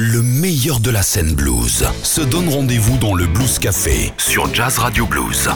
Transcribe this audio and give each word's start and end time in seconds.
Le 0.00 0.22
meilleur 0.22 0.78
de 0.78 0.92
la 0.92 1.02
scène 1.02 1.34
blues 1.34 1.84
se 2.04 2.20
donne 2.20 2.48
rendez-vous 2.48 2.98
dans 2.98 3.16
le 3.16 3.26
Blues 3.26 3.58
Café 3.58 4.12
sur 4.16 4.54
Jazz 4.54 4.78
Radio 4.78 5.06
Blues. 5.06 5.50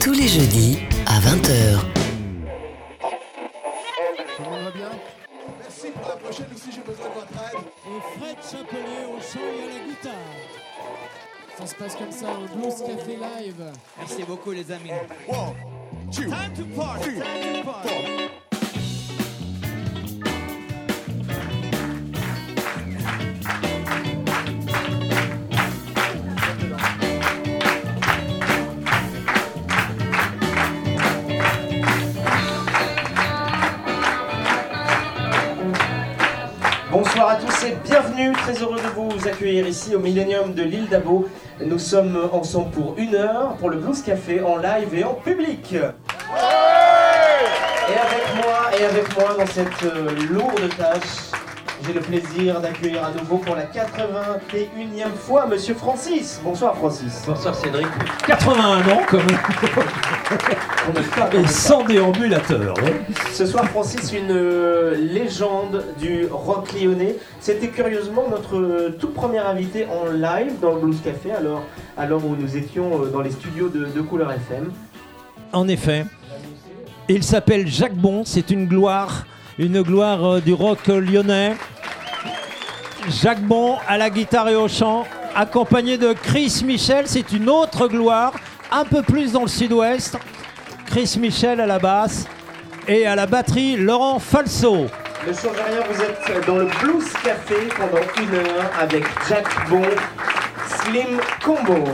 Tous 0.00 0.14
les 0.14 0.26
jeudis 0.26 0.78
à 1.04 1.20
20h. 1.20 1.80
Tout 4.38 4.42
va 4.42 4.70
bien 4.70 4.88
Merci 5.60 5.88
pour 5.94 6.08
la 6.08 6.16
prochaine 6.16 6.46
aussi, 6.54 6.70
j'ai 6.72 6.80
besoin 6.80 7.10
de 7.10 7.14
votre 7.14 7.28
aide. 7.28 7.60
Et 7.86 8.18
Fred 8.18 8.36
Chapelet 8.50 9.04
au 9.04 9.20
chant 9.20 9.44
et 9.44 9.64
à 9.64 9.66
la 9.66 9.86
guitare. 9.86 10.32
Ça 11.58 11.66
se 11.66 11.74
passe 11.74 11.94
comme 11.96 12.10
ça 12.10 12.28
au 12.32 12.56
Blues 12.56 12.78
Café 12.78 13.18
Live. 13.18 13.70
Merci 13.98 14.22
beaucoup 14.26 14.52
les 14.52 14.72
amis. 14.72 14.92
One, 15.28 15.52
two, 16.10 16.22
Time 16.22 16.54
to 16.56 16.64
party, 16.74 17.02
three, 17.02 17.18
time 17.18 17.62
to 17.62 17.70
party. 17.70 18.43
Bonsoir 37.14 37.30
à 37.30 37.36
tous 37.36 37.66
et 37.66 37.76
bienvenue, 37.84 38.32
très 38.32 38.54
heureux 38.54 38.80
de 38.80 38.88
vous 38.96 39.28
accueillir 39.28 39.68
ici 39.68 39.94
au 39.94 40.00
Millennium 40.00 40.52
de 40.52 40.64
l'île 40.64 40.88
d'Abo. 40.88 41.28
Nous 41.64 41.78
sommes 41.78 42.28
ensemble 42.32 42.72
pour 42.72 42.96
une 42.98 43.14
heure 43.14 43.54
pour 43.60 43.70
le 43.70 43.76
Blues 43.76 44.02
Café 44.02 44.42
en 44.42 44.56
live 44.56 44.92
et 44.92 45.04
en 45.04 45.14
public. 45.14 45.74
Et 45.74 45.76
avec 45.76 45.94
moi, 48.34 48.68
et 48.76 48.84
avec 48.84 49.16
moi 49.16 49.36
dans 49.38 49.46
cette 49.46 49.84
euh, 49.84 50.10
lourde 50.28 50.68
tâche, 50.76 51.30
j'ai 51.86 51.92
le 51.92 52.00
plaisir 52.00 52.60
d'accueillir 52.60 53.04
à 53.04 53.12
nouveau 53.12 53.38
pour 53.38 53.54
la 53.54 53.66
81e 53.66 55.14
fois 55.16 55.46
Monsieur 55.46 55.74
Francis. 55.74 56.40
Bonsoir 56.42 56.74
Francis. 56.74 57.22
Bonsoir 57.28 57.54
Cédric. 57.54 57.86
81 58.26 58.78
ans 58.88 59.02
quand 59.08 59.18
Et 61.32 61.46
sans 61.46 61.84
déambulateur. 61.84 62.74
hein. 62.78 62.90
Ce 63.32 63.46
soir, 63.46 63.64
Francis, 63.66 64.12
une 64.12 64.30
euh, 64.30 64.94
légende 64.96 65.84
du 65.98 66.26
rock 66.30 66.72
lyonnais. 66.72 67.16
C'était 67.40 67.68
curieusement 67.68 68.24
notre 68.30 68.56
euh, 68.56 68.96
tout 68.98 69.08
premier 69.08 69.38
invité 69.38 69.86
en 69.86 70.10
live 70.12 70.52
dans 70.60 70.74
le 70.74 70.80
Blues 70.80 71.00
Café, 71.02 71.32
alors, 71.32 71.62
alors 71.96 72.24
où 72.24 72.36
nous 72.36 72.56
étions 72.56 73.02
euh, 73.02 73.06
dans 73.10 73.20
les 73.20 73.30
studios 73.30 73.68
de, 73.68 73.86
de 73.86 74.00
Couleur 74.00 74.30
FM. 74.32 74.72
En 75.52 75.68
effet. 75.68 76.04
Il 77.08 77.22
s'appelle 77.22 77.66
Jacques 77.66 77.94
Bon. 77.96 78.22
C'est 78.24 78.50
une 78.50 78.66
gloire. 78.66 79.26
Une 79.58 79.82
gloire 79.82 80.40
du 80.40 80.52
rock 80.54 80.86
lyonnais. 80.88 81.54
Jacques 83.08 83.42
Bon 83.42 83.76
à 83.86 83.98
la 83.98 84.10
guitare 84.10 84.48
et 84.48 84.56
au 84.56 84.68
chant. 84.68 85.04
Accompagné 85.36 85.98
de 85.98 86.12
Chris 86.12 86.62
Michel. 86.64 87.04
C'est 87.06 87.32
une 87.32 87.48
autre 87.50 87.88
gloire. 87.88 88.32
Un 88.76 88.84
peu 88.84 89.02
plus 89.02 89.30
dans 89.30 89.42
le 89.42 89.48
sud-ouest. 89.48 90.18
Chris 90.86 91.14
Michel 91.20 91.60
à 91.60 91.66
la 91.66 91.78
basse. 91.78 92.26
Et 92.88 93.06
à 93.06 93.14
la 93.14 93.24
batterie, 93.24 93.76
Laurent 93.76 94.18
Falso. 94.18 94.88
Ne 95.24 95.32
change 95.32 95.56
rien, 95.64 95.80
vous 95.88 96.02
êtes 96.02 96.44
dans 96.44 96.56
le 96.56 96.66
Blues 96.82 97.08
Café 97.22 97.68
pendant 97.78 98.02
une 98.20 98.34
heure 98.34 98.70
avec 98.80 99.04
Jack 99.28 99.46
Bon, 99.70 99.80
Slim 100.66 101.20
Combo. 101.44 101.84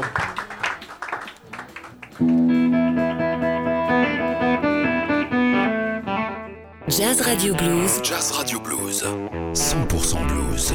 Jazz 6.88 7.20
Radio 7.20 7.54
Blues. 7.56 8.00
Jazz 8.02 8.30
Radio 8.32 8.58
Blues. 8.58 9.04
100% 9.52 10.26
blues. 10.26 10.72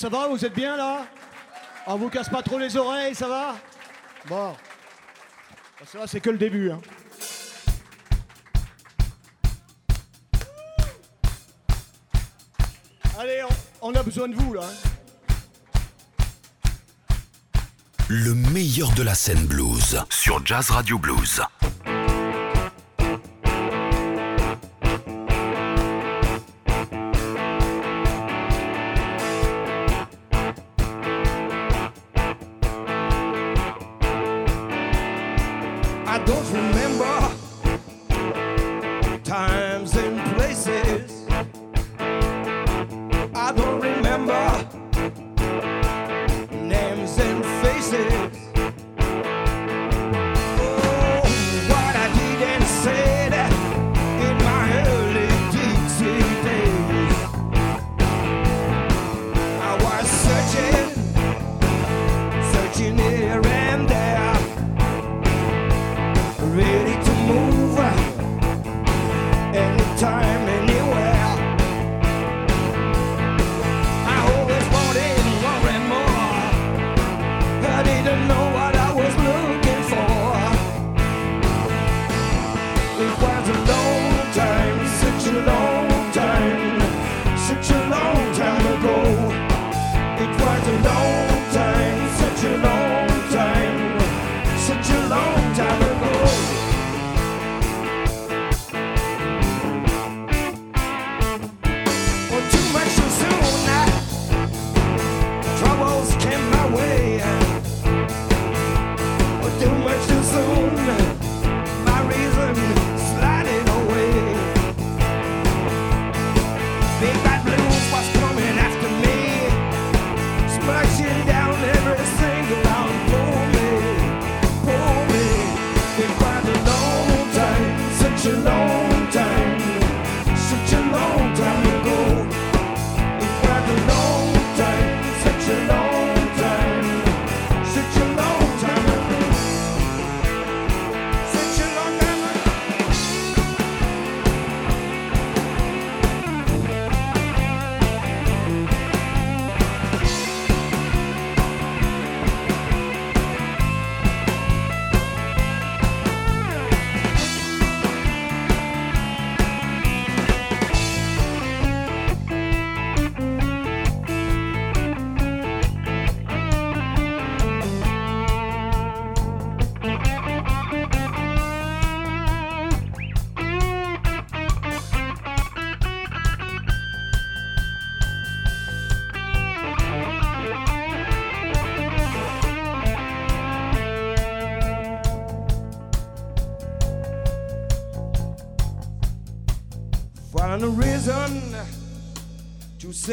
Ça 0.00 0.08
va, 0.08 0.28
vous 0.28 0.42
êtes 0.46 0.54
bien 0.54 0.78
là 0.78 1.04
On 1.86 1.96
vous 1.96 2.08
casse 2.08 2.30
pas 2.30 2.42
trop 2.42 2.58
les 2.58 2.74
oreilles, 2.74 3.14
ça 3.14 3.28
va 3.28 3.56
Bon. 4.26 4.56
Ça 5.84 6.06
c'est 6.06 6.20
que 6.20 6.30
le 6.30 6.38
début. 6.38 6.70
Hein. 6.70 6.80
Allez, 13.18 13.42
on, 13.82 13.88
on 13.90 13.94
a 13.94 14.02
besoin 14.02 14.28
de 14.28 14.34
vous 14.34 14.54
là. 14.54 14.62
hein. 14.64 14.88
Le 18.08 18.34
meilleur 18.34 18.90
de 18.92 19.02
la 19.02 19.14
scène 19.14 19.46
blues 19.46 19.98
sur 20.10 20.44
Jazz 20.44 20.70
Radio 20.70 20.98
Blues. 20.98 21.42
Don't 36.30 36.52
remember 36.52 37.29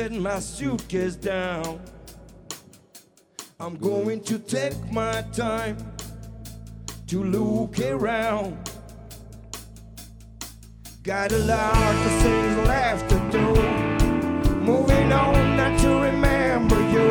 set 0.08 0.22
my 0.22 0.40
suitcase 0.40 1.16
down. 1.16 1.80
I'm 3.60 3.76
going 3.78 4.22
to 4.22 4.40
take 4.40 4.92
my 4.92 5.22
time 5.34 5.78
to 7.08 7.24
look 7.24 7.80
around. 7.80 8.58
Got 11.04 11.32
a 11.32 11.38
lot 11.40 11.96
of 12.06 12.12
things 12.22 12.68
left 12.68 13.10
to 13.10 13.18
do. 13.32 13.48
Moving 14.56 15.12
on, 15.12 15.58
not 15.58 15.80
to 15.80 15.90
remember 16.00 16.80
you. 16.92 17.10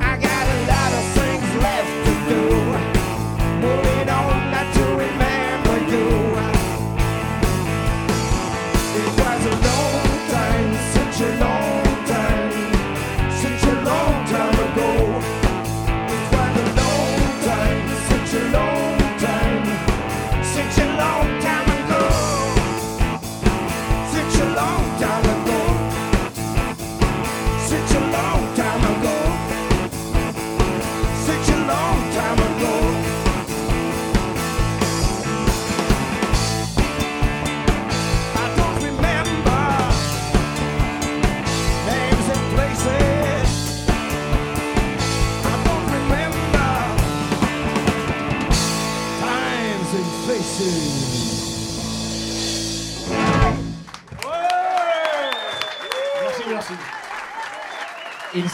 I 0.00 0.16
got 0.28 0.46
a 0.56 0.60
lot 0.72 0.92
of 1.00 1.04
things 1.18 1.48
left 1.62 1.94
to 2.06 2.14
do. 2.30 2.93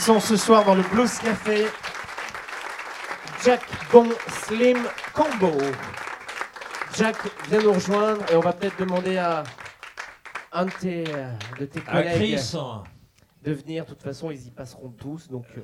Sont 0.00 0.18
ce 0.18 0.36
soir 0.36 0.64
dans 0.64 0.74
le 0.74 0.82
Blues 0.82 1.18
Café. 1.18 1.66
Jack 3.44 3.60
Bon 3.92 4.08
Slim 4.28 4.78
Combo. 5.12 5.52
Jack 6.96 7.16
vient 7.48 7.60
nous 7.60 7.72
rejoindre 7.74 8.22
et 8.32 8.36
on 8.36 8.40
va 8.40 8.54
peut-être 8.54 8.78
demander 8.78 9.18
à 9.18 9.44
un 10.52 10.64
de 10.64 10.70
tes, 10.70 11.04
euh, 11.14 11.30
de 11.58 11.66
tes 11.66 11.80
collègues 11.80 12.14
Chris, 12.14 12.56
de 13.42 13.52
venir. 13.52 13.84
De 13.84 13.90
toute 13.90 14.02
façon, 14.02 14.30
ils 14.30 14.46
y 14.46 14.50
passeront 14.50 14.88
tous. 14.88 15.28
Donc, 15.28 15.44
euh, 15.58 15.60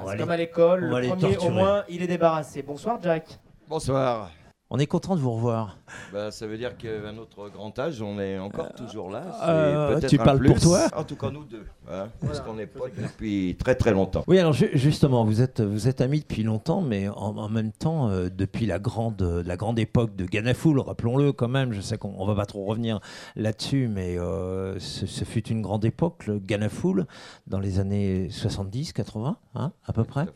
on 0.00 0.04
va 0.04 0.12
c'est 0.12 0.18
comme 0.18 0.30
à 0.30 0.36
l'école. 0.36 0.84
Le 0.84 1.08
premier, 1.08 1.36
au 1.38 1.50
moins, 1.50 1.84
il 1.88 2.02
est 2.02 2.06
débarrassé. 2.06 2.62
Bonsoir, 2.62 2.98
Jack. 3.02 3.40
Bonsoir. 3.68 4.30
On 4.72 4.78
est 4.78 4.86
content 4.86 5.16
de 5.16 5.20
vous 5.20 5.32
revoir. 5.32 5.78
Bah, 6.12 6.30
ça 6.30 6.46
veut 6.46 6.56
dire 6.56 6.76
qu'à 6.76 7.10
notre 7.12 7.48
grand 7.48 7.76
âge, 7.76 8.00
on 8.02 8.20
est 8.20 8.38
encore 8.38 8.72
toujours 8.74 9.10
là. 9.10 9.22
Euh, 9.42 9.88
peut-être 9.96 10.08
tu 10.10 10.16
parles 10.16 10.40
pour 10.44 10.60
toi 10.60 10.86
En 10.96 11.02
tout 11.02 11.16
cas, 11.16 11.28
nous 11.30 11.42
deux. 11.42 11.64
hein, 11.90 12.06
Parce 12.24 12.40
qu'on 12.40 12.56
est 12.56 12.66
potes 12.68 12.92
depuis 12.96 13.56
très 13.58 13.74
très 13.74 13.90
longtemps. 13.90 14.22
Oui, 14.28 14.38
alors 14.38 14.52
ju- 14.52 14.70
justement, 14.74 15.24
vous 15.24 15.42
êtes, 15.42 15.60
vous 15.60 15.88
êtes 15.88 16.00
amis 16.00 16.20
depuis 16.20 16.44
longtemps, 16.44 16.82
mais 16.82 17.08
en, 17.08 17.36
en 17.36 17.48
même 17.48 17.72
temps, 17.72 18.10
euh, 18.10 18.28
depuis 18.32 18.64
la 18.66 18.78
grande, 18.78 19.20
la 19.44 19.56
grande 19.56 19.80
époque 19.80 20.14
de 20.14 20.24
Ganafoul, 20.24 20.78
rappelons-le 20.78 21.32
quand 21.32 21.48
même, 21.48 21.72
je 21.72 21.80
sais 21.80 21.98
qu'on 21.98 22.14
on 22.16 22.24
va 22.24 22.36
pas 22.36 22.46
trop 22.46 22.64
revenir 22.64 23.00
là-dessus, 23.34 23.88
mais 23.88 24.18
euh, 24.20 24.78
ce, 24.78 25.04
ce 25.06 25.24
fut 25.24 25.48
une 25.48 25.62
grande 25.62 25.84
époque, 25.84 26.26
le 26.28 26.38
Ganafoul, 26.38 27.06
dans 27.48 27.58
les 27.58 27.80
années 27.80 28.28
70, 28.30 28.92
80, 28.92 29.36
hein, 29.56 29.72
à 29.84 29.92
peu 29.92 30.04
près. 30.04 30.26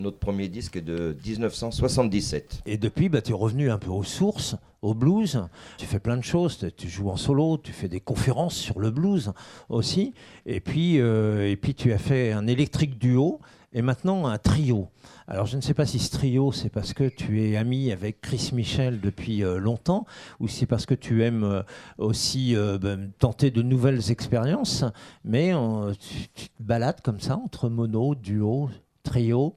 Notre 0.00 0.18
premier 0.18 0.48
disque 0.48 0.76
est 0.76 0.80
de 0.82 1.16
1977. 1.24 2.62
Et 2.66 2.76
depuis, 2.78 3.08
bah, 3.08 3.22
tu 3.22 3.30
es 3.30 3.34
revenu 3.34 3.70
un 3.70 3.78
peu 3.78 3.90
aux 3.90 4.02
sources, 4.02 4.56
au 4.82 4.92
blues. 4.92 5.46
Tu 5.78 5.86
fais 5.86 6.00
plein 6.00 6.16
de 6.16 6.24
choses. 6.24 6.58
Tu- 6.76 6.88
joues 6.88 7.10
en 7.10 7.16
solo, 7.16 7.58
tu 7.58 7.72
fais 7.72 7.88
des 7.88 8.00
conférences 8.00 8.56
sur 8.56 8.80
le 8.80 8.90
blues 8.90 9.32
aussi. 9.68 10.12
Et 10.46 10.60
puis, 10.60 11.00
euh, 11.00 11.48
et 11.48 11.56
puis 11.56 11.74
tu 11.74 11.92
as 11.92 11.98
fait 11.98 12.32
un 12.32 12.46
électrique 12.48 12.98
duo 12.98 13.38
et 13.72 13.82
maintenant 13.82 14.26
un 14.26 14.36
trio. 14.38 14.88
Alors 15.26 15.46
je 15.46 15.56
ne 15.56 15.60
sais 15.60 15.74
pas 15.74 15.86
si 15.86 15.98
ce 15.98 16.10
trio, 16.10 16.52
c'est 16.52 16.68
parce 16.70 16.92
que 16.92 17.08
tu 17.08 17.42
es 17.42 17.56
ami 17.56 17.90
avec 17.92 18.20
Chris 18.20 18.50
Michel 18.52 19.00
depuis 19.00 19.42
euh, 19.42 19.58
longtemps 19.58 20.06
ou 20.40 20.48
c'est 20.48 20.66
parce 20.66 20.86
que 20.86 20.94
tu 20.94 21.22
aimes 21.24 21.44
euh, 21.44 21.62
aussi 21.98 22.54
ben, 22.80 23.10
tenter 23.18 23.50
de 23.52 23.62
nouvelles 23.62 24.10
expériences. 24.10 24.84
Mais 25.24 25.52
tu, 25.98 26.28
tu 26.34 26.48
te 26.48 26.62
balades 26.62 27.00
comme 27.00 27.20
ça 27.20 27.36
entre 27.36 27.68
mono, 27.68 28.14
duo, 28.16 28.70
trio. 29.04 29.56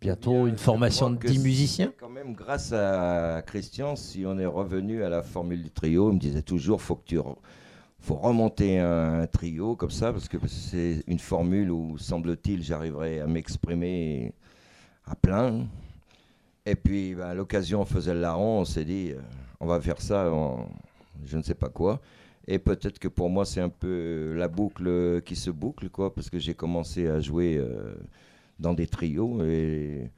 Bientôt 0.00 0.44
Bien, 0.44 0.46
une 0.46 0.58
formation 0.58 1.10
de 1.10 1.16
que 1.16 1.26
10 1.26 1.36
c'est 1.36 1.42
musiciens. 1.42 1.92
Quand 1.98 2.08
même, 2.08 2.32
grâce 2.32 2.72
à 2.72 3.42
Christian, 3.44 3.96
si 3.96 4.24
on 4.26 4.38
est 4.38 4.46
revenu 4.46 5.02
à 5.02 5.08
la 5.08 5.22
formule 5.22 5.62
du 5.62 5.70
trio, 5.70 6.10
il 6.10 6.14
me 6.14 6.20
disait 6.20 6.42
toujours 6.42 6.80
faut 6.80 6.94
que 6.94 7.04
tu 7.04 7.18
faut 8.00 8.14
remonter 8.14 8.78
un, 8.78 9.22
un 9.22 9.26
trio 9.26 9.74
comme 9.74 9.90
ça 9.90 10.12
parce 10.12 10.28
que 10.28 10.36
c'est 10.46 11.02
une 11.08 11.18
formule 11.18 11.72
où 11.72 11.98
semble-t-il 11.98 12.62
j'arriverai 12.62 13.20
à 13.20 13.26
m'exprimer 13.26 14.32
à 15.04 15.16
plein. 15.16 15.66
Et 16.64 16.76
puis 16.76 17.14
ben, 17.14 17.34
l'occasion 17.34 17.84
faisait 17.84 18.14
le 18.14 18.20
larron, 18.20 18.60
on 18.60 18.64
s'est 18.64 18.84
dit 18.84 19.10
euh, 19.10 19.20
on 19.58 19.66
va 19.66 19.80
faire 19.80 20.00
ça 20.00 20.30
en 20.32 20.68
je 21.24 21.36
ne 21.36 21.42
sais 21.42 21.54
pas 21.54 21.70
quoi. 21.70 22.00
Et 22.46 22.60
peut-être 22.60 23.00
que 23.00 23.08
pour 23.08 23.30
moi 23.30 23.44
c'est 23.44 23.60
un 23.60 23.68
peu 23.68 24.34
la 24.36 24.46
boucle 24.46 25.22
qui 25.22 25.34
se 25.34 25.50
boucle 25.50 25.88
quoi 25.90 26.14
parce 26.14 26.30
que 26.30 26.38
j'ai 26.38 26.54
commencé 26.54 27.08
à 27.08 27.20
jouer 27.20 27.56
euh, 27.56 27.94
dans 28.58 28.74
des 28.74 28.86
trios 28.86 29.42
et 29.44 30.10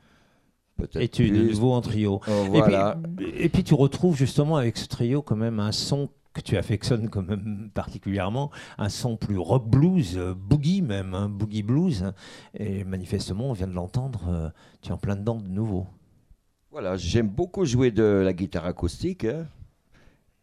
peut-être 0.76 0.97
Et 1.02 1.09
tu 1.09 1.26
es 1.26 1.30
de 1.30 1.42
nouveau 1.42 1.73
en 1.73 1.80
trio. 1.80 2.20
Oh, 2.26 2.44
Et, 2.47 2.59
voilà. 2.59 2.99
puis, 3.16 3.26
et 3.37 3.49
puis 3.49 3.64
tu 3.64 3.75
retrouves 3.75 4.16
justement 4.16 4.56
avec 4.56 4.76
ce 4.76 4.87
trio 4.87 5.23
quand 5.23 5.37
même 5.37 5.61
un 5.61 5.73
son 5.73 6.09
que 6.32 6.40
tu 6.40 6.56
affectionnes 6.56 7.09
quand 7.09 7.23
même 7.23 7.70
particulièrement, 7.75 8.50
un 8.78 8.88
son 8.88 9.16
plus 9.16 9.38
rock 9.38 9.68
blues, 9.68 10.16
euh, 10.16 10.35
boogie 10.35 10.82
même, 10.82 11.14
hein, 11.14 11.28
boogie 11.28 11.62
blues. 11.62 12.12
Et 12.54 12.85
manifestement, 12.85 13.50
on 13.50 13.52
vient 13.52 13.66
de 13.66 13.73
l'entendre, 13.73 14.28
euh, 14.28 14.49
tu 14.80 14.90
es 14.90 14.92
en 14.92 14.99
plein 14.99 15.16
dedans 15.16 15.37
de 15.37 15.49
nouveau. 15.49 15.87
Voilà, 16.70 16.97
j'aime 16.97 17.28
beaucoup 17.28 17.64
jouer 17.64 17.90
de 17.90 18.04
la 18.04 18.32
guitare 18.32 18.64
acoustique, 18.64 19.25
hein, 19.25 19.47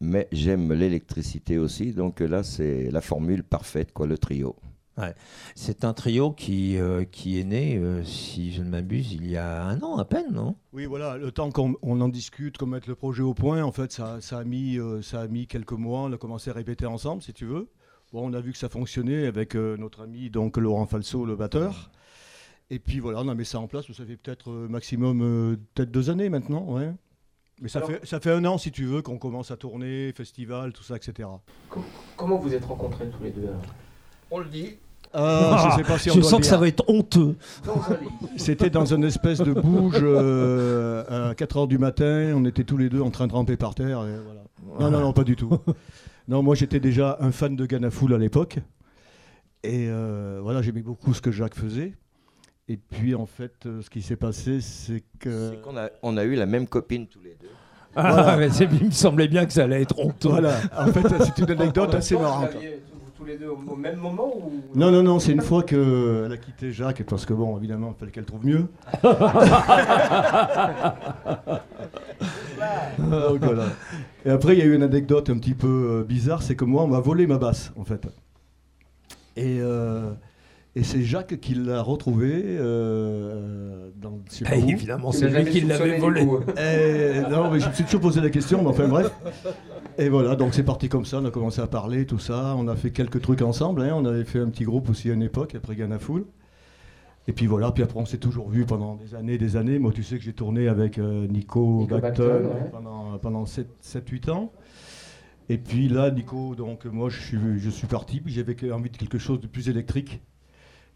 mais 0.00 0.28
j'aime 0.30 0.74
l'électricité 0.74 1.56
aussi. 1.56 1.92
Donc 1.94 2.20
là, 2.20 2.42
c'est 2.42 2.90
la 2.90 3.00
formule 3.00 3.42
parfaite, 3.42 3.92
quoi, 3.92 4.06
le 4.06 4.18
trio. 4.18 4.56
C'est 5.54 5.84
un 5.84 5.92
trio 5.94 6.32
qui, 6.32 6.76
euh, 6.78 7.04
qui 7.04 7.38
est 7.40 7.44
né, 7.44 7.76
euh, 7.76 8.02
si 8.04 8.52
je 8.52 8.62
ne 8.62 8.68
m'abuse, 8.70 9.12
il 9.12 9.28
y 9.30 9.36
a 9.36 9.64
un 9.64 9.80
an 9.82 9.96
à 9.98 10.04
peine, 10.04 10.32
non? 10.32 10.56
Oui, 10.72 10.86
voilà, 10.86 11.16
le 11.16 11.30
temps 11.32 11.50
qu'on 11.50 11.74
on 11.82 12.00
en 12.00 12.08
discute, 12.08 12.58
qu'on 12.58 12.66
mette 12.66 12.86
le 12.86 12.94
projet 12.94 13.22
au 13.22 13.34
point, 13.34 13.62
en 13.62 13.72
fait, 13.72 13.92
ça, 13.92 14.20
ça 14.20 14.38
a 14.38 14.44
mis, 14.44 14.78
euh, 14.78 15.02
ça 15.02 15.20
a 15.20 15.28
mis 15.28 15.46
quelques 15.46 15.72
mois. 15.72 16.00
On 16.02 16.12
a 16.12 16.16
commencé 16.18 16.50
à 16.50 16.52
répéter 16.54 16.86
ensemble, 16.86 17.22
si 17.22 17.32
tu 17.32 17.44
veux. 17.44 17.68
Bon, 18.12 18.28
on 18.28 18.32
a 18.32 18.40
vu 18.40 18.52
que 18.52 18.58
ça 18.58 18.68
fonctionnait 18.68 19.26
avec 19.26 19.54
euh, 19.54 19.76
notre 19.76 20.02
ami 20.02 20.30
donc 20.30 20.56
Laurent 20.56 20.86
Falso, 20.86 21.24
le 21.26 21.36
batteur. 21.36 21.90
Et 22.70 22.78
puis 22.78 23.00
voilà, 23.00 23.20
on 23.20 23.28
a 23.28 23.34
mis 23.34 23.44
ça 23.44 23.60
en 23.60 23.66
place. 23.66 23.90
Ça 23.92 24.04
fait 24.04 24.16
peut-être 24.16 24.50
euh, 24.50 24.68
maximum 24.68 25.20
euh, 25.22 25.56
peut-être 25.74 25.90
deux 25.90 26.10
années 26.10 26.28
maintenant, 26.28 26.64
ouais. 26.72 26.90
Mais 27.60 27.68
ça, 27.68 27.80
Alors- 27.80 27.90
fait, 27.90 28.06
ça 28.06 28.20
fait 28.20 28.30
un 28.30 28.44
an, 28.44 28.56
si 28.56 28.70
tu 28.70 28.84
veux, 28.84 29.02
qu'on 29.02 29.18
commence 29.18 29.50
à 29.50 29.56
tourner, 29.56 30.12
festival, 30.12 30.72
tout 30.72 30.82
ça, 30.84 30.96
etc. 30.96 31.28
Comment 32.16 32.36
vous 32.38 32.54
êtes 32.54 32.64
rencontrés 32.64 33.08
tous 33.10 33.22
les 33.22 33.30
deux 33.30 33.48
On 34.30 34.38
le 34.38 34.44
dit. 34.48 34.76
Ah, 35.14 35.70
je 35.70 35.76
sais 35.82 35.88
pas 35.88 35.98
si 35.98 36.10
on 36.10 36.14
je 36.14 36.20
doit 36.20 36.28
sens 36.30 36.32
le 36.32 36.36
que 36.38 36.42
dire. 36.42 36.50
ça 36.50 36.56
va 36.58 36.68
être 36.68 36.84
honteux. 36.88 37.36
C'était 38.36 38.70
dans 38.70 38.84
une 38.84 39.04
espèce 39.04 39.38
de 39.38 39.52
bouge 39.52 39.96
euh, 40.02 41.30
à 41.30 41.34
4 41.34 41.56
h 41.64 41.68
du 41.68 41.78
matin. 41.78 42.32
On 42.36 42.44
était 42.44 42.64
tous 42.64 42.76
les 42.76 42.88
deux 42.88 43.00
en 43.00 43.10
train 43.10 43.26
de 43.26 43.32
ramper 43.32 43.56
par 43.56 43.74
terre. 43.74 44.04
et 44.04 44.16
voilà. 44.24 44.90
Non, 44.90 44.90
non, 44.90 45.00
non, 45.06 45.12
pas 45.12 45.24
du 45.24 45.36
tout. 45.36 45.50
Non, 46.28 46.42
moi 46.42 46.54
j'étais 46.54 46.78
déjà 46.78 47.16
un 47.20 47.32
fan 47.32 47.56
de 47.56 47.64
Ganafoul 47.64 48.12
à 48.12 48.18
l'époque. 48.18 48.58
Et 49.64 49.86
euh, 49.88 50.40
voilà, 50.42 50.60
j'aimais 50.60 50.82
beaucoup 50.82 51.14
ce 51.14 51.22
que 51.22 51.30
Jacques 51.32 51.54
faisait. 51.54 51.94
Et 52.68 52.76
puis 52.76 53.14
en 53.14 53.24
fait, 53.24 53.54
euh, 53.64 53.80
ce 53.80 53.88
qui 53.88 54.02
s'est 54.02 54.16
passé, 54.16 54.60
c'est 54.60 55.02
que. 55.18 55.52
C'est 55.52 55.62
qu'on 55.62 55.78
a, 55.78 55.88
on 56.02 56.18
a 56.18 56.24
eu 56.24 56.34
la 56.34 56.44
même 56.44 56.66
copine 56.68 57.06
tous 57.06 57.22
les 57.22 57.34
deux. 57.40 57.48
Ah, 57.96 58.36
mais 58.38 58.50
c'est- 58.50 58.68
il 58.78 58.88
me 58.88 58.90
semblait 58.90 59.26
bien 59.26 59.46
que 59.46 59.54
ça 59.54 59.64
allait 59.64 59.80
être 59.80 59.98
honteux. 59.98 60.28
Voilà, 60.28 60.52
en 60.78 60.88
fait, 60.92 61.00
c'est 61.24 61.38
une 61.42 61.50
anecdote 61.50 61.94
assez 61.94 62.14
marrante. 62.14 62.50
Aviez 63.28 63.38
tous 63.38 63.44
les 63.44 63.46
deux 63.46 63.48
au 63.48 63.58
au 63.72 63.76
même 63.76 63.96
moment 63.96 64.36
ou... 64.36 64.52
Non, 64.74 64.90
non, 64.90 65.02
non, 65.02 65.18
c'est 65.18 65.32
une 65.32 65.42
fois 65.42 65.62
qu'elle 65.62 66.30
a 66.32 66.36
quitté 66.36 66.72
Jacques, 66.72 67.02
parce 67.04 67.26
que 67.26 67.34
bon, 67.34 67.56
évidemment, 67.58 67.94
il 67.94 67.98
fallait 67.98 68.12
qu'elle 68.12 68.24
trouve 68.24 68.44
mieux. 68.44 68.66
Donc, 72.98 73.42
voilà. 73.42 73.66
Et 74.24 74.30
après, 74.30 74.54
il 74.54 74.58
y 74.58 74.62
a 74.62 74.64
eu 74.64 74.74
une 74.74 74.82
anecdote 74.82 75.30
un 75.30 75.38
petit 75.38 75.54
peu 75.54 76.00
euh, 76.00 76.04
bizarre, 76.04 76.42
c'est 76.42 76.56
que 76.56 76.64
moi, 76.64 76.82
on 76.82 76.88
m'a 76.88 77.00
volé 77.00 77.26
ma 77.26 77.38
basse, 77.38 77.72
en 77.76 77.84
fait. 77.84 78.06
Et, 79.36 79.58
euh, 79.60 80.12
et 80.78 80.84
c'est 80.84 81.02
Jacques 81.02 81.40
qui 81.40 81.54
l'a 81.54 81.82
retrouvée 81.82 82.40
euh, 82.46 83.90
dans... 83.96 84.20
je 84.30 84.36
sais 84.36 84.44
pas 84.44 84.52
Ah, 84.54 84.58
où. 84.58 84.68
évidemment, 84.70 85.10
c'est 85.10 85.28
lui 85.28 85.50
qui 85.50 85.62
l'avait 85.62 85.98
volé. 85.98 86.20
Et, 86.22 87.20
non, 87.28 87.50
mais 87.50 87.58
je 87.58 87.68
me 87.68 87.72
suis 87.72 87.82
toujours 87.82 88.00
posé 88.00 88.20
la 88.20 88.30
question, 88.30 88.62
mais 88.62 88.68
enfin 88.68 88.86
bref. 88.86 89.10
Et 89.98 90.08
voilà, 90.08 90.36
donc 90.36 90.54
c'est 90.54 90.62
parti 90.62 90.88
comme 90.88 91.04
ça, 91.04 91.18
on 91.18 91.24
a 91.24 91.32
commencé 91.32 91.60
à 91.60 91.66
parler, 91.66 92.06
tout 92.06 92.20
ça. 92.20 92.54
On 92.56 92.68
a 92.68 92.76
fait 92.76 92.92
quelques 92.92 93.20
trucs 93.20 93.42
ensemble, 93.42 93.82
hein. 93.82 93.92
on 93.96 94.04
avait 94.04 94.22
fait 94.22 94.38
un 94.38 94.48
petit 94.50 94.62
groupe 94.62 94.88
aussi 94.88 95.10
à 95.10 95.14
une 95.14 95.24
époque, 95.24 95.56
après 95.56 95.74
Ghana 95.74 95.98
Full. 95.98 96.24
Et 97.26 97.32
puis 97.32 97.46
voilà, 97.46 97.72
puis 97.72 97.82
après 97.82 97.98
on 97.98 98.06
s'est 98.06 98.18
toujours 98.18 98.48
vu 98.48 98.64
pendant 98.64 98.94
des 98.94 99.16
années, 99.16 99.36
des 99.36 99.56
années. 99.56 99.80
Moi, 99.80 99.90
tu 99.92 100.04
sais 100.04 100.16
que 100.16 100.22
j'ai 100.22 100.32
tourné 100.32 100.68
avec 100.68 100.98
euh, 100.98 101.26
Nico, 101.26 101.80
Nico 101.80 101.86
Bacton 101.86 102.00
Bacton, 102.00 102.44
ouais. 102.46 102.70
pendant, 102.70 103.18
pendant 103.18 103.44
7-8 103.44 104.30
ans. 104.30 104.52
Et 105.48 105.58
puis 105.58 105.88
là, 105.88 106.12
Nico, 106.12 106.54
donc 106.54 106.84
moi 106.84 107.08
je 107.08 107.20
suis, 107.20 107.38
je 107.58 107.68
suis 107.70 107.88
parti, 107.88 108.20
puis 108.20 108.32
j'avais 108.32 108.70
envie 108.70 108.90
de 108.90 108.96
quelque 108.96 109.18
chose 109.18 109.40
de 109.40 109.48
plus 109.48 109.68
électrique. 109.68 110.22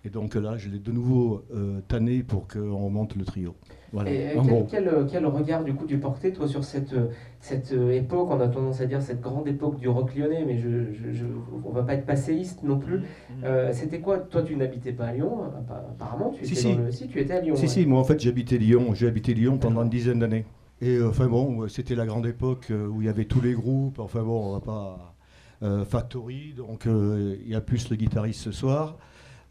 Et 0.05 0.11
donc 0.11 0.35
là, 0.35 0.57
je 0.57 0.69
l'ai 0.69 0.79
de 0.81 0.91
nouveau 0.91 1.45
euh, 1.55 1.81
tanné 1.87 2.23
pour 2.25 2.49
qu'on 2.49 2.91
monte 2.91 3.15
le 3.15 3.25
trio. 3.25 3.55
Voilà, 3.93 4.11
Et, 4.11 4.37
euh, 4.37 4.41
en 4.41 4.43
quel, 4.43 4.51
gros. 4.53 4.67
quel, 4.69 4.89
euh, 4.89 5.05
quel 5.09 5.27
regard 5.27 5.63
du 5.65 5.75
coup 5.75 5.85
tu 5.87 5.99
portais 5.99 6.33
toi 6.33 6.49
sur 6.49 6.65
cette, 6.65 6.93
euh, 6.93 7.07
cette 7.41 7.73
époque, 7.73 8.29
on 8.31 8.41
a 8.41 8.49
tendance 8.49 8.81
à 8.81 8.87
dire 8.87 9.01
cette 9.01 9.21
grande 9.21 9.47
époque 9.47 9.79
du 9.79 9.89
rock 9.89 10.15
lyonnais, 10.17 10.45
mais 10.45 10.59
je, 10.59 10.93
je, 10.93 11.13
je- 11.13 11.25
on 11.65 11.71
va 11.71 11.83
pas 11.85 11.95
être 11.95 12.07
passéiste 12.07 12.63
non 12.65 12.79
plus. 12.79 13.03
Euh, 13.45 13.71
C'était 13.73 14.01
quoi? 14.01 14.19
Toi 14.19 14.43
tu 14.43 14.57
n'habitais 14.57 14.93
pas 14.93 15.07
à 15.07 15.13
Lyon, 15.13 15.45
appa- 15.57 15.85
apparemment 15.91 16.31
tu 16.31 16.45
Si, 16.47 16.53
étais 16.55 16.63
si. 16.63 16.75
dans 16.77 16.83
le... 16.83 16.91
Si 16.91 17.07
tu 17.07 17.21
étais 17.21 17.35
à 17.35 17.41
Lyon. 17.41 17.55
Si, 17.55 17.63
ouais. 17.63 17.69
si, 17.69 17.87
moi 17.87 18.01
en 18.01 18.05
fait 18.05 18.19
j'habitais 18.19 18.59
Lyon, 18.59 18.95
j'ai 18.95 19.07
habité 19.07 19.35
Lyon 19.35 19.59
pendant 19.59 19.83
une 19.83 19.91
dizaine 19.91 20.19
d'années. 20.19 20.47
Et 20.81 20.97
euh, 20.97 21.11
enfin 21.11 21.29
bon, 21.29 21.69
c'était 21.69 21.95
la 21.95 22.07
grande 22.07 22.27
époque 22.27 22.73
où 22.73 23.03
il 23.03 23.07
y 23.07 23.09
avait 23.09 23.27
tous 23.27 23.41
les 23.41 23.53
groupes, 23.53 24.01
enfin 24.01 24.23
bon, 24.23 24.49
on 24.49 24.53
va 24.55 24.61
pas. 24.61 25.15
euh, 25.63 25.85
Factory, 25.85 26.55
donc 26.57 26.87
euh, 26.87 27.37
il 27.45 27.49
y 27.51 27.55
a 27.55 27.61
plus 27.61 27.89
le 27.91 27.95
guitariste 27.97 28.41
ce 28.41 28.53
soir. 28.53 28.97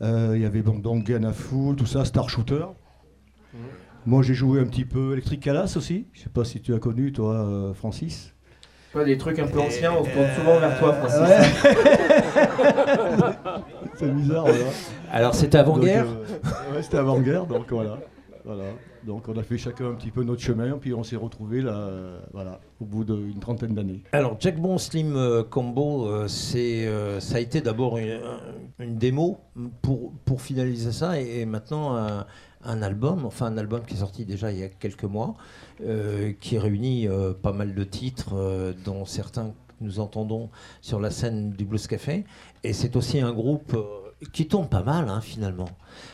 Euh, 0.01 0.33
Il 0.35 0.41
y 0.41 0.45
avait 0.45 0.61
bon, 0.61 0.79
donc 0.79 1.03
Ghana 1.05 1.31
Full, 1.31 1.75
tout 1.75 1.85
ça, 1.85 2.05
Star 2.05 2.29
Shooter. 2.29 2.65
Moi 4.05 4.23
j'ai 4.23 4.33
joué 4.33 4.59
un 4.59 4.65
petit 4.65 4.85
peu 4.85 5.13
Electric 5.13 5.41
Calas 5.41 5.73
aussi, 5.77 6.07
je 6.13 6.21
sais 6.21 6.29
pas 6.29 6.43
si 6.43 6.59
tu 6.59 6.73
as 6.73 6.79
connu 6.79 7.11
toi 7.11 7.33
euh, 7.35 7.73
Francis. 7.75 8.33
Toi, 8.93 9.05
des 9.05 9.17
trucs 9.17 9.37
un 9.39 9.47
peu 9.47 9.59
anciens, 9.59 9.93
on 9.93 10.03
se 10.03 10.09
tourne 10.09 10.27
souvent 10.35 10.59
vers 10.59 10.79
toi 10.79 10.93
Francis. 10.93 11.61
C'est 13.95 14.13
bizarre, 14.13 14.45
voilà. 14.45 14.65
Alors 15.11 15.35
c'était 15.35 15.59
avant-guerre 15.59 16.05
Donc, 16.05 16.15
euh, 16.45 16.75
ouais, 16.75 16.81
c'était 16.81 16.97
avant-guerre, 16.97 17.45
donc 17.45 17.71
voilà. 17.71 17.99
voilà. 18.43 18.63
Donc 19.05 19.27
on 19.27 19.37
a 19.37 19.43
fait 19.43 19.57
chacun 19.57 19.89
un 19.89 19.93
petit 19.95 20.11
peu 20.11 20.23
notre 20.23 20.41
chemin, 20.41 20.77
puis 20.77 20.93
on 20.93 21.03
s'est 21.03 21.15
retrouvés 21.15 21.61
là, 21.61 21.77
euh, 21.77 22.19
voilà, 22.33 22.59
au 22.79 22.85
bout 22.85 23.03
d'une 23.03 23.39
trentaine 23.39 23.73
d'années. 23.73 24.01
Alors, 24.11 24.37
Jack 24.39 24.59
Bon 24.59 24.77
Slim 24.77 25.15
euh, 25.15 25.43
Combo, 25.43 26.07
euh, 26.07 26.27
c'est, 26.27 26.87
ça 27.19 27.37
a 27.37 27.39
été 27.39 27.61
d'abord 27.61 27.97
une, 27.97 28.19
démo 28.79 29.39
pour, 29.81 30.11
pour 30.25 30.41
finaliser 30.41 30.91
ça 30.91 31.19
et, 31.19 31.45
maintenant 31.45 31.95
un, 32.63 32.81
album, 32.81 33.25
enfin 33.25 33.47
un 33.47 33.57
album 33.57 33.81
qui 33.85 33.95
est 33.95 33.99
sorti 33.99 34.25
déjà 34.25 34.51
il 34.51 34.59
y 34.59 34.63
a 34.63 34.69
quelques 34.69 35.03
mois, 35.03 35.35
qui 36.39 36.57
réunit 36.57 37.07
pas 37.41 37.53
mal 37.53 37.73
de 37.73 37.83
titres, 37.83 38.73
dont 38.85 39.05
certains 39.05 39.49
que 39.49 39.83
nous 39.83 39.99
entendons 39.99 40.49
sur 40.81 40.99
la 40.99 41.09
scène 41.11 41.51
du 41.51 41.65
Blues 41.65 41.87
Café. 41.87 42.23
Et 42.63 42.73
c'est 42.73 42.95
aussi 42.95 43.19
un 43.19 43.33
groupe 43.33 43.75
qui 44.31 44.47
tourne 44.47 44.67
pas 44.67 44.83
mal 44.83 45.09
hein, 45.09 45.21
finalement. 45.21 45.69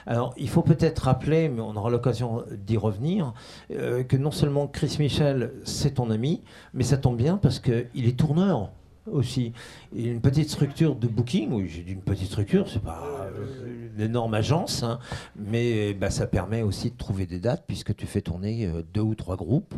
Alors 0.05 0.33
il 0.37 0.49
faut 0.49 0.61
peut-être 0.61 0.99
rappeler, 0.99 1.49
mais 1.49 1.61
on 1.61 1.75
aura 1.75 1.89
l'occasion 1.89 2.43
d'y 2.51 2.77
revenir, 2.77 3.33
euh, 3.71 4.03
que 4.03 4.17
non 4.17 4.31
seulement 4.31 4.67
Chris 4.67 4.97
Michel 4.99 5.53
c'est 5.63 5.95
ton 5.95 6.09
ami, 6.09 6.41
mais 6.73 6.83
ça 6.83 6.97
tombe 6.97 7.17
bien 7.17 7.37
parce 7.37 7.59
qu'il 7.59 7.87
est 7.95 8.17
tourneur 8.17 8.71
aussi. 9.11 9.53
Il 9.93 10.07
a 10.07 10.11
une 10.11 10.21
petite 10.21 10.49
structure 10.49 10.95
de 10.95 11.07
booking, 11.07 11.51
oui 11.51 11.69
j'ai 11.69 11.83
dit 11.83 11.93
une 11.93 12.01
petite 12.01 12.27
structure, 12.27 12.69
c'est 12.69 12.83
pas 12.83 13.29
euh, 13.35 13.91
une 13.95 14.01
énorme 14.01 14.33
agence, 14.33 14.83
hein, 14.83 14.99
mais 15.35 15.93
bah, 15.93 16.09
ça 16.09 16.27
permet 16.27 16.61
aussi 16.61 16.91
de 16.91 16.97
trouver 16.97 17.25
des 17.25 17.39
dates 17.39 17.63
puisque 17.67 17.95
tu 17.95 18.05
fais 18.05 18.21
tourner 18.21 18.65
euh, 18.65 18.83
deux 18.93 19.01
ou 19.01 19.15
trois 19.15 19.35
groupes 19.35 19.73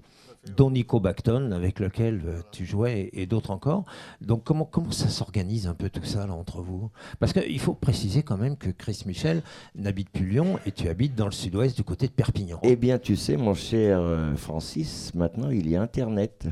dont 0.56 0.72
Nico 0.72 1.00
Bacton, 1.00 1.52
avec 1.52 1.80
lequel 1.80 2.22
euh, 2.26 2.42
tu 2.52 2.66
jouais, 2.66 3.10
et, 3.14 3.26
d'autres 3.26 3.52
encore. 3.52 3.86
Donc 4.22 4.44
comment, 4.44 4.66
comment 4.66 4.92
ça 4.92 5.10
s'organise 5.10 5.68
un 5.68 5.74
peu 5.74 5.90
tout 5.90 6.06
ça 6.06 6.26
là, 6.26 6.34
entre 6.34 6.62
vous? 6.62 6.90
Parce 7.20 7.34
qu'il 7.34 7.60
faut 7.60 7.74
préciser 7.74 8.24
quand 8.24 8.38
même 8.38 8.58
que 8.58 8.70
Chris 8.70 9.04
Michel 9.06 9.42
n'habite 9.76 10.10
plus 10.10 10.26
Lyon 10.26 10.60
et 10.66 10.72
tu 10.72 10.88
habites 10.88 11.16
dans 11.16 11.26
le 11.26 11.32
sud-ouest 11.32 11.76
du 11.76 11.84
côté 11.84 12.08
de 12.08 12.14
Perpignan. 12.14 12.60
Eh 12.64 12.76
bien, 12.76 12.98
tu 12.98 13.16
sais, 13.16 13.38
mon 13.38 13.54
cher 13.54 14.00
euh, 14.02 14.36
Francis, 14.36 15.14
maintenant 15.14 15.50
il 15.50 15.70
y 15.70 15.76
a 15.76 15.82
Internet. 15.82 16.48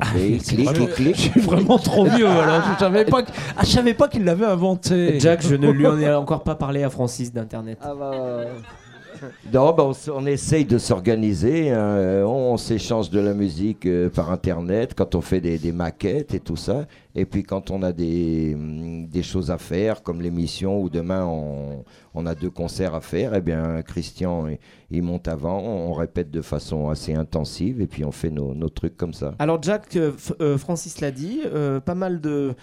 Clic, 0.00 0.64
vraiment- 0.64 0.86
clic. 0.86 1.16
Je 1.16 1.20
suis 1.20 1.40
vraiment 1.40 1.78
trop 1.78 2.04
vieux 2.06 2.26
alors 2.26 2.62
je 2.72 2.78
savais 2.78 3.04
pas, 3.04 3.22
que- 3.22 3.32
ah, 3.56 3.62
je 3.62 3.68
savais 3.68 3.94
pas 3.94 4.08
qu'il 4.08 4.24
l'avait 4.24 4.46
inventé. 4.46 5.20
Jack, 5.20 5.42
je 5.42 5.54
ne 5.54 5.70
lui 5.70 5.86
en 5.86 5.98
ai 5.98 6.12
encore 6.14 6.42
pas 6.42 6.54
parlé 6.54 6.82
à 6.82 6.90
Francis 6.90 7.32
d'Internet. 7.32 7.78
Ah 7.82 7.94
bah, 7.94 8.44
Non, 9.52 9.72
bah, 9.72 9.84
on, 9.84 9.92
on 10.12 10.26
essaye 10.26 10.64
de 10.64 10.78
s'organiser. 10.78 11.70
hein, 11.70 12.24
On, 12.26 12.56
s'échange 12.56 13.10
de 13.10 13.20
la 13.20 13.34
musique 13.34 13.86
euh, 13.86 14.08
par 14.08 14.30
Internet 14.30 14.94
quand 14.96 15.14
on 15.14 15.20
fait 15.20 15.40
des 15.40 15.72
maquettes 15.72 16.34
et 16.34 16.40
tout 16.40 16.56
ça. 16.56 16.86
Et 17.14 17.26
puis 17.26 17.42
quand 17.42 17.70
on 17.70 17.82
a 17.82 17.92
des, 17.92 18.56
choses 19.22 19.50
à 19.50 19.58
faire, 19.58 20.02
comme 20.02 20.22
l'émission 20.22 20.80
où 20.80 20.88
demain 20.88 21.24
on, 22.14 22.26
a 22.26 22.34
deux 22.34 22.50
concerts 22.50 22.94
à 22.94 23.00
faire, 23.00 23.34
eh 23.34 23.40
bien 23.40 23.82
Christian 23.82 24.48
il, 24.48 24.58
il 24.92 25.02
monte 25.02 25.26
avant, 25.26 25.58
on 25.60 25.92
répète 25.94 26.30
de 26.30 26.42
façon 26.42 26.90
assez 26.90 27.14
intensive 27.14 27.80
et 27.80 27.86
puis 27.86 28.04
on 28.04 28.12
fait 28.12 28.30
nos, 28.30 28.68
trucs 28.68 28.96
comme 28.96 29.14
ça. 29.14 29.34
Alors 29.38 29.62
Jack, 29.62 29.96
euh, 29.96 30.12
euh, 30.40 30.58
Francis 30.58 31.00
l'a 31.00 31.10
dit, 31.10 31.40
euh, 31.46 31.80
pas 31.80 31.94
mal 31.94 32.20
de, 32.20 32.54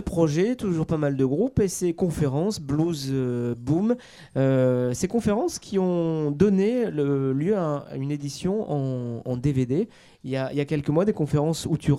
projets, 0.00 0.54
toujours 0.54 0.86
pas 0.86 0.96
mal 0.96 1.16
de 1.16 1.24
groupes 1.24 1.58
et 1.58 1.68
ces 1.68 1.92
conférences, 1.92 2.60
Blues 2.60 3.12
Boom, 3.58 3.96
ces 4.34 5.08
conférences 5.08 5.58
qui 5.58 5.78
ont 5.78 6.30
donné 6.30 6.90
lieu 6.90 7.56
à, 7.56 7.86
une 7.96 8.12
édition 8.12 9.22
en 9.26 9.36
DVD. 9.36 9.88
Il 10.26 10.32
y, 10.32 10.36
a, 10.36 10.64
quelques 10.64 10.88
mois, 10.88 11.04
des 11.04 11.12
conférences 11.12 11.68
où 11.70 11.76
tu, 11.78 11.92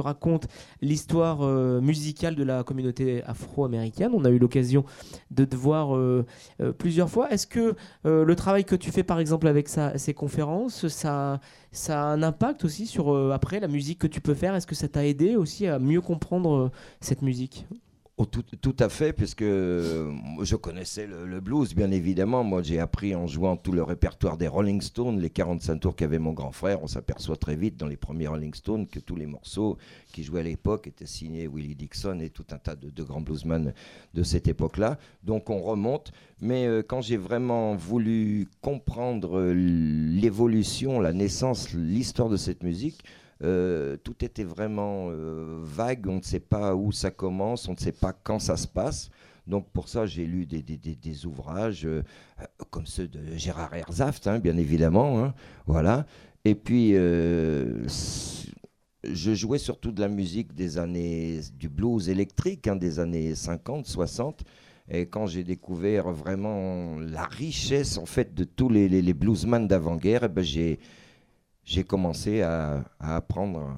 racontes 0.00 0.48
l'histoire 0.82 1.42
euh, 1.42 1.80
musicale 1.80 2.34
de 2.34 2.42
la 2.42 2.64
communauté 2.64 3.22
afro-américaine. 3.22 4.10
On 4.14 4.24
a 4.24 4.30
eu 4.30 4.38
l'occasion 4.40 4.84
de 5.30 5.44
te 5.44 5.54
voir 5.54 5.96
euh, 5.96 6.26
euh, 6.60 6.72
plusieurs 6.72 7.08
fois. 7.08 7.30
Est-ce 7.30 7.46
que 7.46 7.76
le 8.04 8.34
travail 8.34 8.64
que 8.64 8.74
tu 8.74 8.90
fais 8.90 9.04
par 9.04 9.20
exemple 9.20 9.46
avec 9.46 9.68
ces 9.68 10.12
conférences, 10.12 10.88
ça, 10.88 11.40
ça 11.70 12.02
a 12.02 12.04
un 12.06 12.24
impact 12.24 12.64
aussi 12.64 12.84
sur 12.84 13.16
après 13.32 13.60
la 13.60 13.68
musique 13.68 14.00
que 14.00 14.08
tu 14.08 14.20
peux 14.20 14.34
faire? 14.34 14.56
Est-ce 14.56 14.66
que 14.66 14.74
ça 14.74 14.88
t'a 14.88 15.06
aidé 15.06 15.36
aussi 15.36 15.68
à 15.68 15.78
mieux 15.78 16.00
comprendre 16.00 16.72
cette 17.00 17.22
musique? 17.22 17.64
Oh, 18.20 18.26
tout, 18.26 18.42
tout 18.42 18.74
à 18.80 18.88
fait, 18.88 19.12
puisque 19.12 19.42
euh, 19.42 20.12
je 20.42 20.56
connaissais 20.56 21.06
le, 21.06 21.38
blues, 21.38 21.72
bien 21.72 21.92
évidemment. 21.92 22.42
Moi, 22.42 22.64
j'ai 22.64 22.80
appris 22.80 23.14
en 23.14 23.28
jouant 23.28 23.56
tout 23.56 23.70
le 23.70 23.84
répertoire 23.84 24.36
des 24.36 24.48
Rolling 24.48 24.80
Stones, 24.80 25.20
les 25.20 25.30
45 25.30 25.78
tours 25.78 25.94
qu'avait 25.94 26.18
mon 26.18 26.32
grand 26.32 26.50
frère. 26.50 26.82
On 26.82 26.88
s'aperçoit 26.88 27.36
très 27.36 27.54
vite 27.54 27.76
dans 27.76 27.86
les 27.86 27.96
premiers 27.96 28.26
Rolling 28.26 28.52
Stones 28.54 28.88
que 28.88 28.98
tous 28.98 29.14
les 29.14 29.26
morceaux 29.26 29.78
qui 30.12 30.24
jouaient 30.24 30.40
à 30.40 30.42
l'époque 30.42 30.88
étaient 30.88 31.06
signés 31.06 31.46
Willie 31.46 31.76
Dixon 31.76 32.18
et 32.18 32.30
tout 32.30 32.46
un 32.50 32.58
tas 32.58 32.74
de, 32.74 32.90
de 32.90 33.02
grands 33.04 33.20
bluesmen 33.20 33.72
de 34.14 34.22
cette 34.24 34.48
époque-là. 34.48 34.98
Donc, 35.22 35.48
on 35.48 35.60
remonte. 35.60 36.10
Mais 36.40 36.66
euh, 36.66 36.82
quand 36.82 37.00
j'ai 37.00 37.18
vraiment 37.18 37.76
voulu 37.76 38.48
comprendre 38.62 39.38
euh, 39.38 39.54
l'évolution, 39.54 40.98
la 40.98 41.12
naissance, 41.12 41.72
l'histoire 41.72 42.28
de 42.28 42.36
cette 42.36 42.64
musique, 42.64 43.04
euh, 43.44 43.96
tout 44.02 44.24
était 44.24 44.42
vraiment 44.44 45.10
euh, 45.10 45.60
vague, 45.62 46.08
on 46.08 46.16
ne 46.16 46.22
sait 46.22 46.40
pas 46.40 46.74
où 46.74 46.90
ça 46.90 47.12
commence, 47.12 47.68
on 47.68 47.72
ne 47.72 47.78
sait 47.78 47.92
pas 47.92 48.12
quand 48.12 48.40
ça 48.40 48.56
se 48.56 48.66
passe. 48.66 49.10
Donc 49.46 49.70
pour 49.70 49.88
ça, 49.88 50.06
j'ai 50.06 50.26
lu 50.26 50.44
des, 50.44 51.26
ouvrages 51.26 51.86
euh, 51.86 52.02
comme 52.70 52.86
ceux 52.86 53.06
de 53.08 53.20
Gérard 53.36 53.74
Herzaft, 53.74 54.26
hein, 54.26 54.38
bien 54.38 54.56
évidemment. 54.56 55.24
hein, 55.24 55.34
voilà. 55.66 56.04
Et 56.44 56.54
puis, 56.54 56.92
je 56.92 57.88
jouais 59.04 59.58
surtout 59.58 59.92
de 59.92 60.00
la 60.00 60.08
musique 60.08 60.54
des 60.54 60.78
années, 60.78 61.40
du 61.54 61.68
blues 61.68 62.08
électrique, 62.08 62.66
hein, 62.66 62.76
des 62.76 62.98
années 62.98 63.34
50, 63.34 63.86
60. 63.86 64.44
Et 64.90 65.06
quand 65.06 65.26
j'ai 65.26 65.44
découvert 65.44 66.10
vraiment 66.10 66.98
la 66.98 67.24
richesse 67.24 67.98
en 67.98 68.06
fait 68.06 68.34
de 68.34 68.44
tous 68.44 68.70
les, 68.70 68.88
les, 68.88 69.02
les 69.02 69.14
bluesmen 69.14 69.68
d'avant-guerre, 69.68 70.24
eh 70.24 70.28
ben, 70.28 70.42
j'ai 70.42 70.80
j'ai 71.68 71.84
commencé 71.84 72.40
à, 72.40 72.82
apprendre 72.98 73.76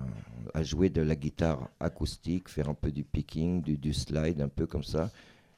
à 0.54 0.62
jouer 0.62 0.90
de 0.90 1.02
la 1.02 1.16
guitare 1.16 1.68
acoustique, 1.80 2.48
faire 2.48 2.68
un 2.68 2.74
peu 2.74 2.92
du 2.92 3.02
picking, 3.02 3.62
du, 3.62 3.92
slide, 3.92 4.40
un 4.40 4.48
peu 4.48 4.66
comme 4.66 4.84
ça. 4.84 5.10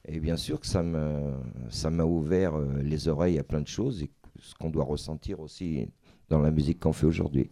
Et 0.08 0.18
bien 0.18 0.38
sûr 0.38 0.58
que 0.58 0.66
ça 0.66 0.82
m'a 0.82 2.04
ouvert 2.04 2.54
euh, 2.54 2.80
les 2.82 3.06
oreilles 3.06 3.38
à 3.38 3.44
plein 3.44 3.60
de 3.60 3.68
choses 3.68 4.02
et 4.02 4.10
ce 4.40 4.54
qu'on 4.54 4.70
doit 4.70 4.84
ressentir 4.84 5.40
aussi 5.40 5.86
dans 6.30 6.40
la 6.40 6.50
musique 6.50 6.80
qu'on 6.80 6.94
fait 6.94 7.06
aujourd'hui. 7.06 7.50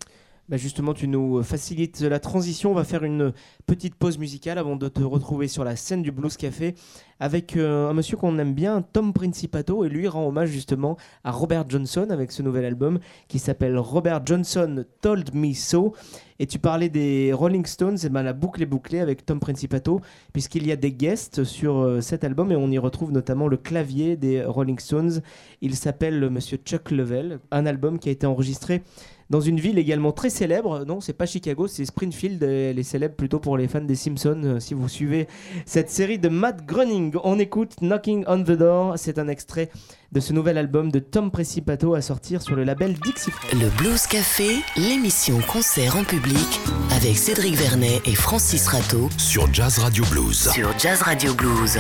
Bah 0.51 0.57
justement, 0.57 0.95
tu 0.95 1.07
nous 1.07 1.45
facilites 1.45 2.01
la 2.01 2.19
transition. 2.19 2.73
On 2.73 2.75
va 2.75 2.83
faire 2.83 3.05
une 3.05 3.33
petite 3.69 3.95
pause 3.95 4.19
musicale 4.19 4.59
avant 4.59 4.75
de 4.75 4.89
te 4.89 5.01
retrouver 5.01 5.47
sur 5.47 5.63
la 5.63 5.77
scène 5.77 6.03
du 6.03 6.11
Blues 6.11 6.37
Café 6.37 6.75
avec 7.21 7.57
euh, 7.57 7.89
un 7.89 7.93
monsieur 7.93 8.17
qu'on 8.17 8.37
aime 8.39 8.55
bien, 8.55 8.83
Tom 8.83 9.13
Principato, 9.13 9.85
et 9.85 9.89
lui 9.89 10.09
rend 10.09 10.27
hommage 10.27 10.49
justement 10.49 10.97
à 11.23 11.31
Robert 11.31 11.67
Johnson 11.69 12.09
avec 12.11 12.33
ce 12.33 12.43
nouvel 12.43 12.65
album 12.65 12.99
qui 13.29 13.39
s'appelle 13.39 13.79
Robert 13.79 14.23
Johnson 14.27 14.85
Told 15.03 15.33
Me 15.35 15.53
So. 15.53 15.95
Et 16.41 16.47
tu 16.47 16.59
parlais 16.59 16.89
des 16.89 17.33
Rolling 17.33 17.67
Stones, 17.67 17.99
et 18.03 18.09
ben 18.09 18.23
la 18.23 18.33
boucle 18.33 18.63
est 18.63 18.67
bouclée 18.67 18.99
avec 18.99 19.27
Tom 19.27 19.39
Principato, 19.39 20.01
puisqu'il 20.33 20.67
y 20.67 20.73
a 20.73 20.77
des 20.77 20.91
guests 20.91 21.45
sur 21.45 21.79
euh, 21.79 22.01
cet 22.01 22.25
album 22.25 22.51
et 22.51 22.57
on 22.57 22.71
y 22.71 22.79
retrouve 22.79 23.13
notamment 23.13 23.47
le 23.47 23.59
clavier 23.59 24.17
des 24.17 24.43
Rolling 24.43 24.81
Stones. 24.81 25.21
Il 25.61 25.77
s'appelle 25.77 26.29
Monsieur 26.29 26.57
Chuck 26.57 26.91
Level, 26.91 27.39
un 27.53 27.67
album 27.67 28.01
qui 28.01 28.09
a 28.09 28.13
été 28.13 28.27
enregistré 28.27 28.83
dans 29.31 29.41
une 29.41 29.59
ville 29.61 29.79
également 29.79 30.13
très 30.13 30.29
célèbre. 30.29 30.85
Non, 30.87 31.01
c'est 31.01 31.13
pas 31.13 31.25
Chicago, 31.27 31.67
c'est 31.69 31.85
Springfield. 31.85 32.43
Elle 32.43 32.79
est 32.79 32.83
célèbre 32.83 33.15
plutôt 33.15 33.39
pour 33.39 33.57
les 33.57 33.69
fans 33.69 33.81
des 33.81 33.95
Simpsons. 33.95 34.41
euh, 34.45 34.61
Si 34.61 34.75
vous 34.75 34.89
suivez 34.89 35.29
cette 35.65 35.89
série 35.91 36.19
de 36.19 36.29
Matt 36.29 36.67
Groening, 36.67 37.15
on 37.25 37.39
écoute 37.39 37.77
Knocking 37.81 38.25
on 38.27 38.43
the 38.43 38.51
Door. 38.53 38.95
C'est 38.97 39.19
un 39.19 39.29
extrait 39.29 39.71
de 40.13 40.19
ce 40.21 40.33
nouvel 40.33 40.59
album 40.59 40.91
de 40.91 40.99
Tom 40.99 41.31
Principato 41.31 41.95
à 41.95 42.03
sortir 42.03 42.43
sur 42.43 42.57
le 42.57 42.65
label 42.65 42.95
Dixie. 43.05 43.31
Le 43.53 43.69
Blues 43.79 44.07
Café, 44.09 44.57
l'émission 44.77 45.39
concert 45.47 45.97
en 45.97 46.03
public 46.05 46.61
avec 46.97 47.17
Cédric 47.17 47.55
Vernet 47.55 48.01
et 48.07 48.15
Francis 48.17 48.67
Rateau 48.67 49.09
Sur 49.17 49.53
Jazz 49.55 49.79
Radio 49.79 50.05
Blues. 50.11 50.51
sur 50.53 50.77
Jazz 50.79 51.03
Radio 51.03 51.33
Blues. 51.35 51.79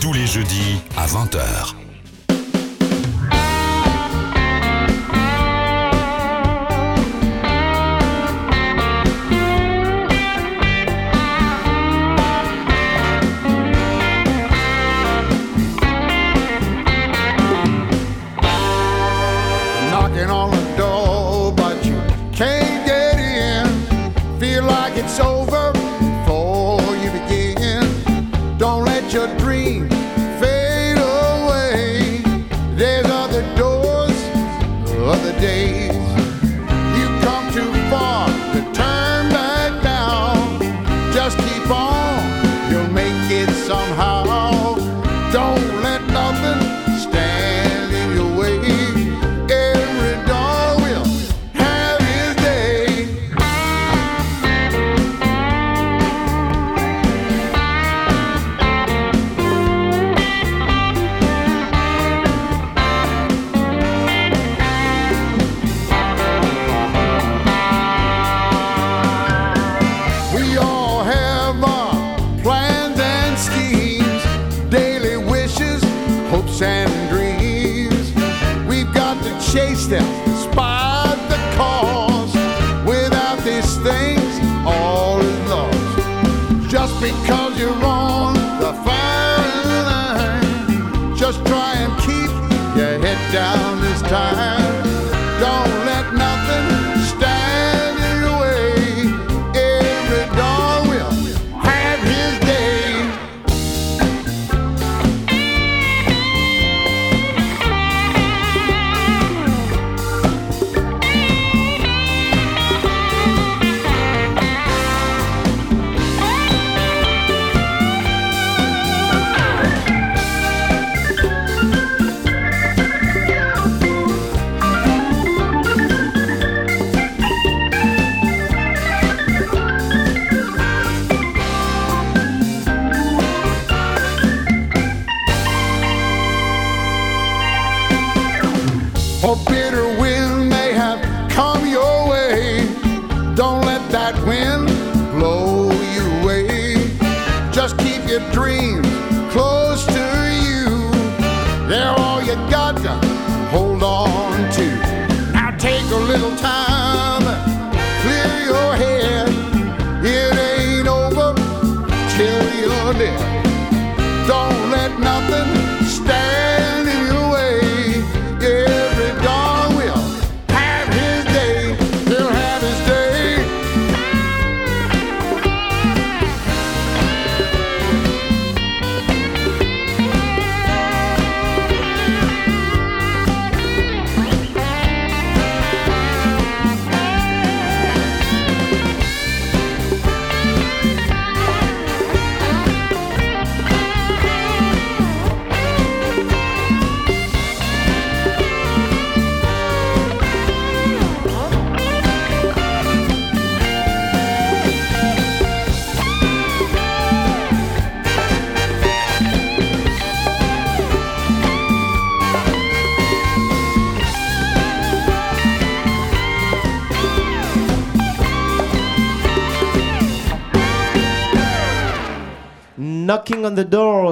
Tous 0.00 0.12
les 0.12 0.26
jeudis 0.26 0.76
à 0.98 1.06
20h. 1.06 1.85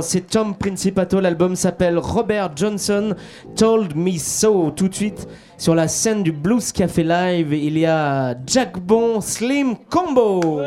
c'est 0.05 0.29
Tom 0.29 0.55
Principato. 0.55 1.19
L'album 1.21 1.57
s'appelle 1.57 1.99
Robert 1.99 2.51
Johnson 2.55 3.15
Told 3.57 3.97
Me 3.97 4.19
So. 4.19 4.71
Tout 4.71 4.89
de 4.89 4.95
suite, 4.95 5.27
sur 5.57 5.75
la 5.75 5.89
scène 5.89 6.23
du 6.23 6.31
Blues 6.31 6.73
Café 6.73 7.03
Live, 7.03 7.53
il 7.53 7.79
y 7.79 7.87
a 7.87 8.35
Jack 8.47 8.79
Bon 8.79 9.21
Slim 9.21 9.77
Combo. 9.91 10.61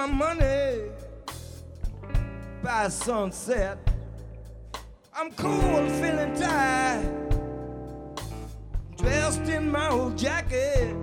my 0.00 0.06
money 0.06 0.80
by 2.62 2.88
sunset. 2.88 3.76
I'm 5.14 5.30
cool, 5.32 5.86
feeling 6.00 6.32
tired, 6.34 7.04
dressed 8.96 9.42
in 9.42 9.70
my 9.70 9.90
old 9.90 10.16
jacket, 10.16 10.94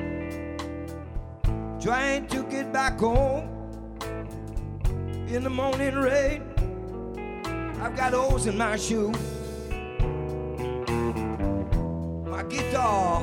trying 1.80 2.26
to 2.30 2.42
get 2.46 2.74
back 2.74 3.00
home 3.00 3.48
in 5.28 5.44
the 5.44 5.52
morning 5.52 5.94
rain. 5.94 6.42
I've 7.80 7.96
got 7.96 8.14
holes 8.14 8.48
in 8.48 8.58
my 8.58 8.78
shoe. 8.78 9.12
My 12.26 12.42
guitar 12.50 13.22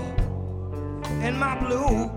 and 1.24 1.36
my 1.36 1.58
blues. 1.58 2.13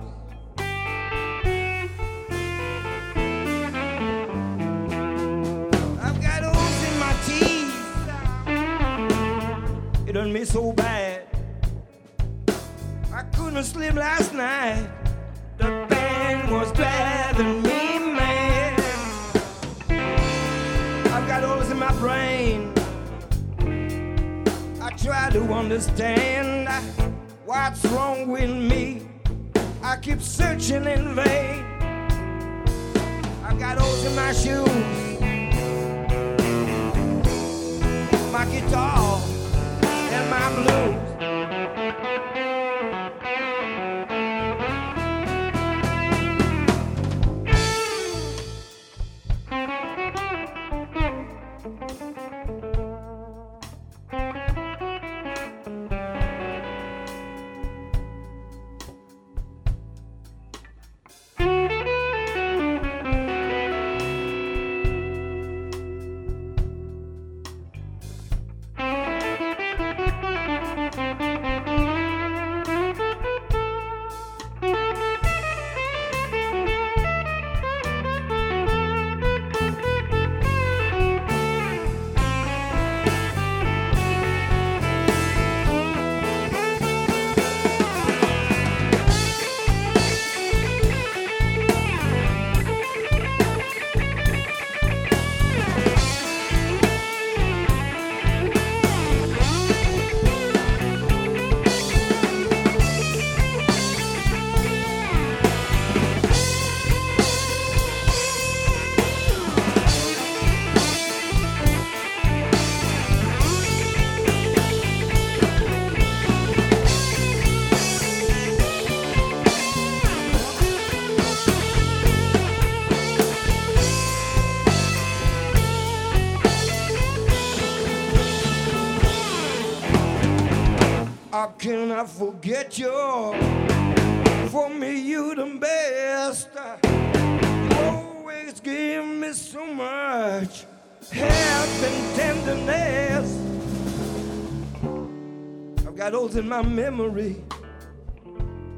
in 146.37 146.47
my 146.47 146.61
memory. 146.61 147.43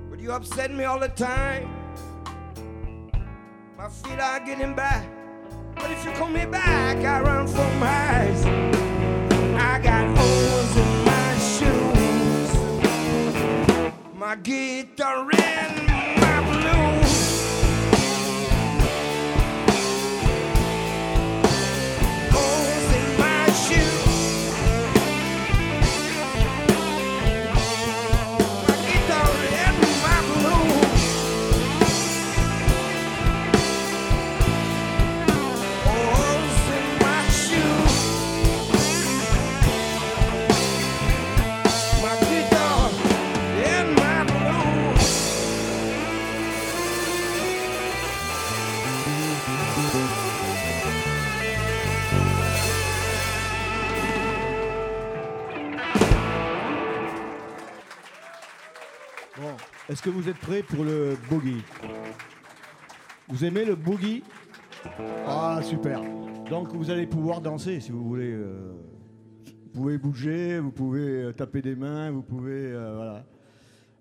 But 0.10 0.20
you 0.20 0.32
upset 0.32 0.72
me 0.72 0.86
all 0.86 1.00
the 1.00 1.10
time. 1.10 1.70
My 3.78 3.90
feet 3.90 4.20
are 4.20 4.40
getting 4.40 4.74
back. 4.76 5.06
But 5.76 5.92
if 5.92 6.06
you 6.06 6.12
call 6.12 6.30
me 6.30 6.46
back, 6.46 6.98
I 6.98 7.22
run 7.22 7.48
for 7.48 7.70
miles. 7.76 8.46
I 9.56 9.80
got 9.84 10.18
holes 10.18 10.78
in 10.78 11.06
my 11.06 11.38
shoes. 11.54 12.50
My 14.16 14.36
guitar. 14.36 15.39
Est-ce 59.90 60.04
que 60.04 60.10
vous 60.12 60.30
êtes 60.30 60.38
prêts 60.38 60.62
pour 60.62 60.84
le 60.84 61.18
boogie? 61.30 61.64
Vous 63.28 63.44
aimez 63.44 63.66
le 63.66 63.76
boogie? 63.76 64.24
Ah, 65.26 65.60
super. 65.64 66.02
Donc 66.50 66.74
vous 66.74 66.92
allez 66.92 67.08
pouvoir 67.08 67.42
danser 67.42 67.80
si 67.80 67.92
vous 67.92 68.04
voulez. 68.04 68.32
Euh. 68.32 68.72
Vous 69.46 69.82
pouvez 69.82 69.98
bouger, 69.98 70.60
vous 70.60 70.72
pouvez 70.72 71.24
euh, 71.24 71.32
taper 71.32 71.62
des 71.62 71.76
mains, 71.76 72.10
vous 72.10 72.24
pouvez, 72.24 72.72
euh, 72.72 72.96
voilà, 72.96 73.24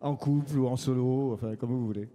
en 0.01 0.17
couple 0.17 0.57
ou 0.57 0.67
en 0.67 0.77
solo, 0.77 1.33
enfin 1.35 1.57
comme 1.57 1.71
vous 1.71 1.87
voulez. 1.87 2.09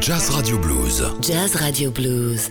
Jazz 0.00 0.30
Radio 0.30 0.58
Blues. 0.58 1.02
Jazz 1.20 1.60
Radio 1.60 1.90
Blues. 1.90 2.50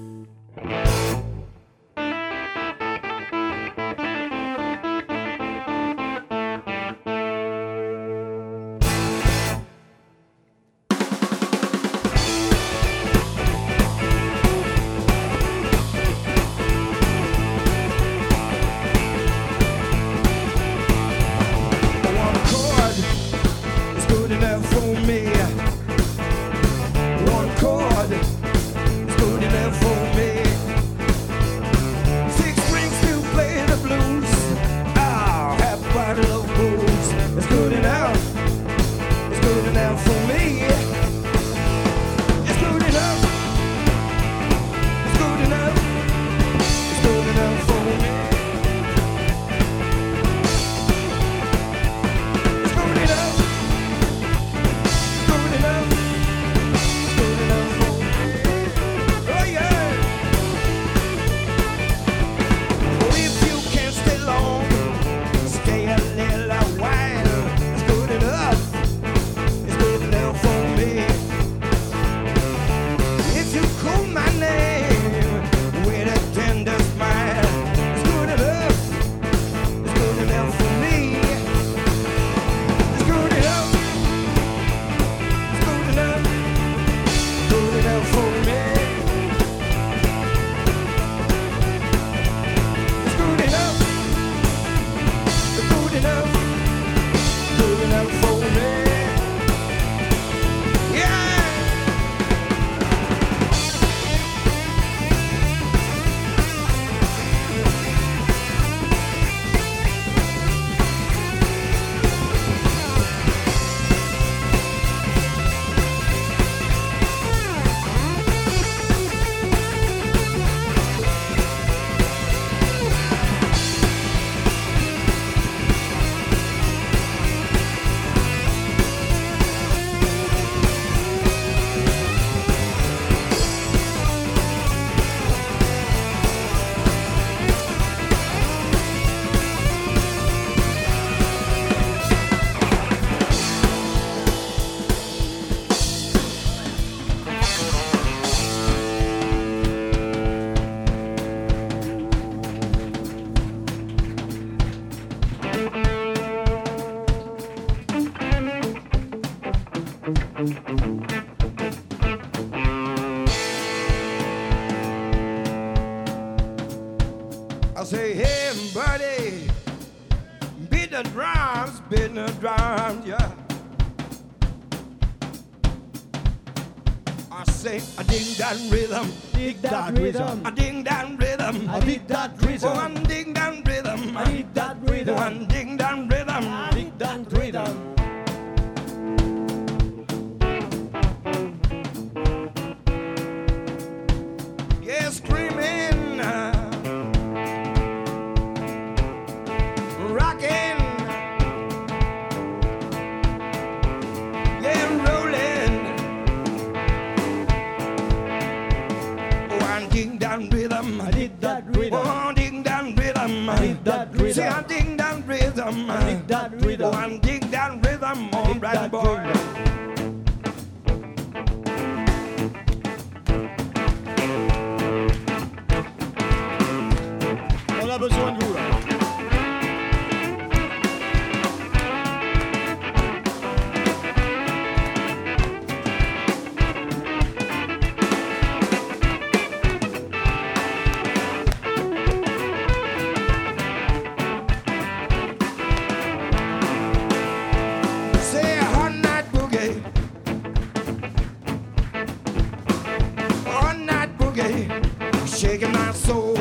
Soul. 256.09 256.38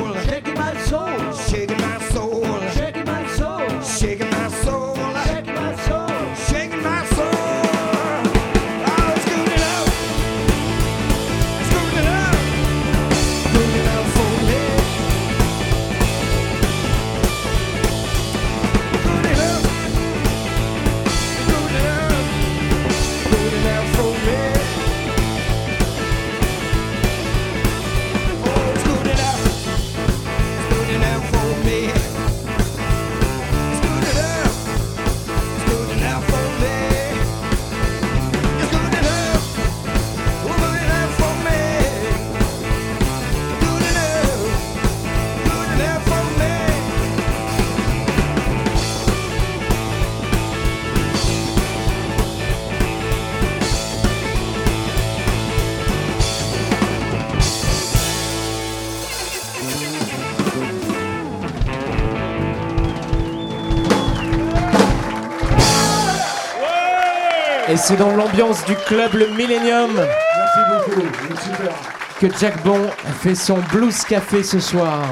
C'est 67.89 67.97
dans 67.97 68.15
l'ambiance 68.15 68.67
du 68.67 68.75
club 68.75 69.15
Le 69.15 69.29
Millennium 69.29 69.91
Merci 69.95 70.61
beaucoup, 70.69 71.01
vous 71.01 71.33
êtes 71.33 71.41
super. 71.41 71.73
que 72.21 72.39
Jack 72.39 72.63
Bon 72.63 72.87
fait 73.23 73.35
son 73.35 73.61
blues 73.73 74.05
café 74.05 74.43
ce 74.43 74.61
soir. 74.61 75.07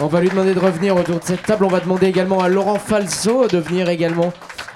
On 0.00 0.06
va 0.06 0.22
lui 0.22 0.30
demander 0.30 0.54
de 0.54 0.58
revenir 0.60 0.96
autour 0.96 1.18
de 1.20 1.24
cette 1.24 1.42
table. 1.42 1.66
On 1.66 1.68
va 1.68 1.80
demander 1.80 2.06
également 2.06 2.40
à 2.40 2.48
Laurent 2.48 2.78
Falso 2.78 3.48
de 3.48 3.58
venir 3.58 3.90
également. 3.90 4.32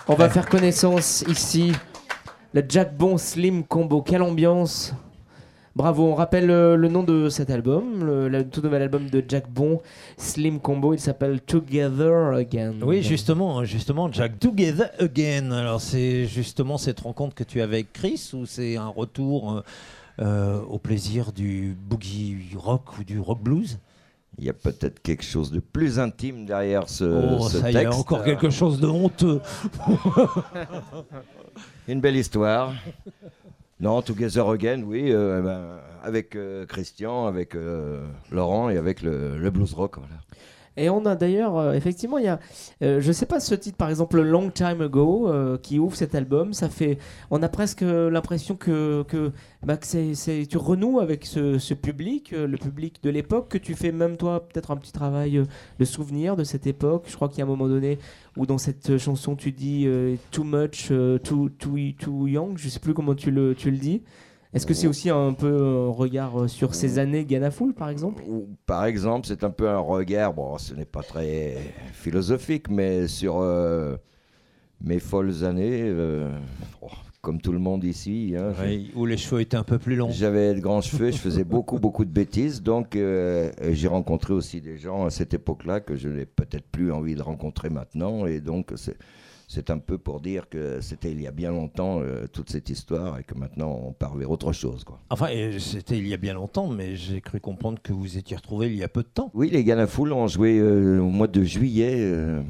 On 0.07 0.15
va 0.17 0.29
faire 0.29 0.47
connaissance 0.47 1.25
ici. 1.29 1.73
Le 2.53 2.63
Jack 2.69 2.95
Bon 2.95 3.17
Slim 3.17 3.65
Combo. 3.65 4.03
Quelle 4.03 4.23
ambiance 4.23 4.93
Bravo, 5.79 6.11
on 6.11 6.17
rappelle 6.17 6.51
euh, 6.51 6.75
le 6.75 6.89
nom 6.89 7.05
de 7.05 7.29
cet 7.29 7.51
album, 7.51 8.05
le, 8.05 8.29
le 8.29 8.45
tout 8.45 8.61
nouvel 8.63 8.83
album 8.83 9.09
de 9.09 9.23
Jack 9.29 9.49
Bon, 9.49 9.81
Slim 10.17 10.59
Combo, 10.59 10.93
il 10.93 10.99
s'appelle 10.99 11.41
Together 11.41 12.35
Again. 12.35 12.75
Oui, 12.83 13.01
justement, 13.01 13.65
justement, 13.65 14.11
Jack 14.11 14.41
Together 14.41 14.91
Again. 14.99 15.53
Alors, 15.53 15.81
c'est 15.81 16.27
justement 16.27 16.79
cette 16.79 16.99
rencontre 16.99 17.37
que 17.37 17.45
tu 17.45 17.61
as 17.61 17.63
avec 17.63 17.93
Chris 17.93 18.33
ou 18.35 18.45
c'est 18.45 18.77
un 18.77 18.89
retour 18.89 19.53
euh, 19.53 19.63
euh, 20.19 20.61
au 20.69 20.79
plaisir 20.79 21.31
du 21.31 21.77
boogie 21.89 22.39
rock 22.57 22.99
ou 22.99 23.05
du 23.05 23.21
rock 23.21 23.41
blues? 23.41 23.79
Il 24.37 24.47
y 24.47 24.51
a 24.51 24.55
peut-être 24.55 25.01
quelque 25.01 25.23
chose 25.23 25.53
de 25.53 25.61
plus 25.61 26.01
intime 26.01 26.45
derrière 26.45 26.89
ce, 26.89 27.37
Oh, 27.39 27.49
ce 27.49 27.59
ça 27.59 27.71
y 27.71 27.75
texte. 27.75 27.93
est, 27.93 27.97
encore 27.97 28.25
quelque 28.25 28.51
chose 28.51 28.81
de 28.81 28.89
honteux. 28.89 29.41
Une 31.87 32.01
belle 32.01 32.17
histoire. 32.17 32.73
Non, 33.81 34.03
Together 34.03 34.49
Again, 34.49 34.83
oui, 34.83 35.13
euh, 35.13 35.41
ben, 35.41 35.81
avec 36.03 36.35
euh, 36.35 36.67
Christian, 36.67 37.27
avec 37.27 37.55
euh, 37.55 38.05
Laurent 38.31 38.71
et 38.71 38.77
avec 38.77 39.03
le, 39.03 39.39
le 39.39 39.51
blues 39.51 39.73
rock. 39.73 39.99
Voilà. 39.99 40.21
Et 40.79 40.89
on 40.91 41.05
a 41.07 41.17
d'ailleurs, 41.17 41.57
euh, 41.59 41.73
effectivement, 41.73 42.19
il 42.19 42.25
y 42.25 42.29
a, 42.29 42.39
euh, 42.83 43.01
je 43.01 43.11
sais 43.13 43.27
pas 43.27 43.41
ce 43.41 43.55
titre 43.55 43.77
par 43.77 43.91
exemple, 43.91 44.21
Long 44.23 44.51
Time 44.51 44.81
Ago, 44.81 45.29
euh, 45.29 45.59
qui 45.59 45.79
ouvre 45.79 45.97
cet 45.97 46.15
album. 46.15 46.53
Ça 46.53 46.69
fait, 46.69 46.99
on 47.31 47.43
a 47.43 47.49
presque 47.49 47.83
l'impression 47.83 48.55
que, 48.55 49.03
que, 49.09 49.33
bah, 49.65 49.77
que 49.77 49.87
c'est, 49.87 50.15
c'est- 50.15 50.47
tu 50.49 50.57
renoues 50.57 51.01
avec 51.01 51.27
ce, 51.27 51.59
ce 51.59 51.75
public, 51.75 52.33
euh, 52.33 52.47
le 52.47 52.57
public 52.57 53.03
de 53.03 53.11
l'époque, 53.11 53.49
que 53.49 53.59
tu 53.59 53.75
fais 53.75 53.91
même 53.93 54.17
toi 54.17 54.47
peut-être 54.47 54.71
un 54.71 54.77
petit 54.77 54.93
travail 54.93 55.43
de 55.79 55.85
souvenir 55.85 56.37
de 56.37 56.45
cette 56.45 56.67
époque. 56.67 57.05
Je 57.09 57.17
crois 57.17 57.29
qu'il 57.29 57.39
y 57.39 57.43
a 57.43 57.45
un 57.45 57.49
moment 57.49 57.69
donné 57.69 57.99
où 58.37 58.47
dans 58.47 58.59
cette 58.59 58.99
chanson 58.99 59.35
tu 59.35 59.51
dis 59.53 59.89
too 60.31 60.45
much, 60.45 60.93
too, 61.25 61.49
too, 61.49 61.79
too 61.99 62.27
young, 62.29 62.57
je 62.57 62.69
sais 62.69 62.79
plus 62.79 62.95
comment 62.95 63.15
tu 63.17 63.31
le, 63.33 63.55
tu 63.57 63.71
le 63.73 63.77
dis. 63.79 64.03
Est-ce 64.55 64.65
que 64.65 64.73
c'est 64.75 64.87
aussi 64.87 65.11
un 65.11 65.35
peu 65.35 65.55
un 65.89 65.91
regard 65.91 66.41
euh, 66.45 66.49
sur 66.49 66.75
ces 66.75 66.99
années 66.99 67.25
Ghana 67.27 67.51
Full 67.51 67.75
par 67.75 67.91
exemple? 67.91 68.23
Ou, 68.27 68.49
Par 68.67 68.87
exemple, 68.87 69.27
c'est 69.27 69.45
un 69.45 69.51
peu 69.51 69.69
un 69.69 69.79
regard, 69.79 70.33
bon, 70.33 70.57
ce 70.57 70.75
n'est 70.75 70.87
pas 70.87 71.03
très 71.03 71.57
philosophique, 71.93 72.71
mais 72.71 73.09
sur 73.09 73.41
euh, 73.41 73.97
mes 74.81 75.01
folles 75.01 75.45
années, 75.45 75.83
euh, 75.85 76.31
oh, 76.81 76.87
comme 77.21 77.43
tout 77.43 77.53
le 77.53 77.59
monde 77.59 77.85
ici. 77.85 78.35
hein, 78.39 78.55
Oui, 78.63 78.91
où 78.95 79.05
les 79.05 79.19
cheveux 79.19 79.43
étaient 79.43 79.57
un 79.59 79.65
peu 79.65 79.79
plus 79.79 79.97
longs. 79.97 80.11
J'avais 80.11 80.55
de 80.55 80.61
grands 80.61 80.81
cheveux, 80.81 81.11
je 81.11 81.19
faisais 81.19 81.45
beaucoup, 81.45 81.79
beaucoup 81.79 82.07
de 82.07 82.11
bêtises. 82.11 82.63
Donc, 82.63 82.97
euh, 82.97 83.51
j'ai 83.73 83.89
rencontré 83.89 84.33
aussi 84.33 84.63
des 84.63 84.79
gens 84.79 85.05
à 85.05 85.11
cette 85.11 85.35
époque-là 85.35 85.81
que 85.81 85.95
je 85.95 86.09
n'ai 86.09 86.25
peut-être 86.25 86.67
plus 86.71 86.91
envie 86.91 87.15
de 87.17 87.23
rencontrer 87.23 87.69
maintenant. 87.69 88.25
Et 88.25 88.41
donc, 88.41 88.73
c'est, 88.77 88.97
c'est 89.49 89.71
un 89.71 89.79
peu 89.79 89.97
pour 89.97 90.21
dire 90.21 90.49
que 90.51 90.81
c'était 90.83 91.11
il 91.11 91.21
y 91.23 91.27
a 91.27 91.31
bien 91.31 91.51
longtemps, 91.51 92.01
euh, 92.01 92.27
toute 92.31 92.51
cette 92.51 92.69
histoire, 92.69 93.19
et 93.19 93.25
que 93.25 93.35
maintenant, 93.35 93.81
on 93.83 93.93
part 93.93 94.15
vers 94.15 94.31
autre 94.31 94.53
chose. 94.53 94.85
Quoi. 94.85 95.01
Enfin, 95.09 95.29
c'était 95.59 95.97
il 95.97 96.07
y 96.07 96.13
a 96.13 96.19
bien 96.19 96.35
longtemps, 96.35 96.69
mais 96.69 96.97
j'ai 96.97 97.23
cru 97.23 97.41
comprendre 97.41 97.81
que 97.83 97.95
vous 97.95 98.19
étiez 98.19 98.37
retrouvés 98.37 98.67
il 98.67 98.77
y 98.77 98.85
a 98.85 98.89
peu 98.89 99.03
de 99.03 99.09
temps. 99.09 99.31
Oui, 99.33 99.49
les 99.51 99.87
Full 99.87 100.13
ont 100.13 100.29
joué 100.29 100.59
euh, 100.59 101.01
au 101.01 101.09
mois 101.09 101.29
de 101.29 101.43
juillet. 101.43 101.97
euh, 101.99 102.43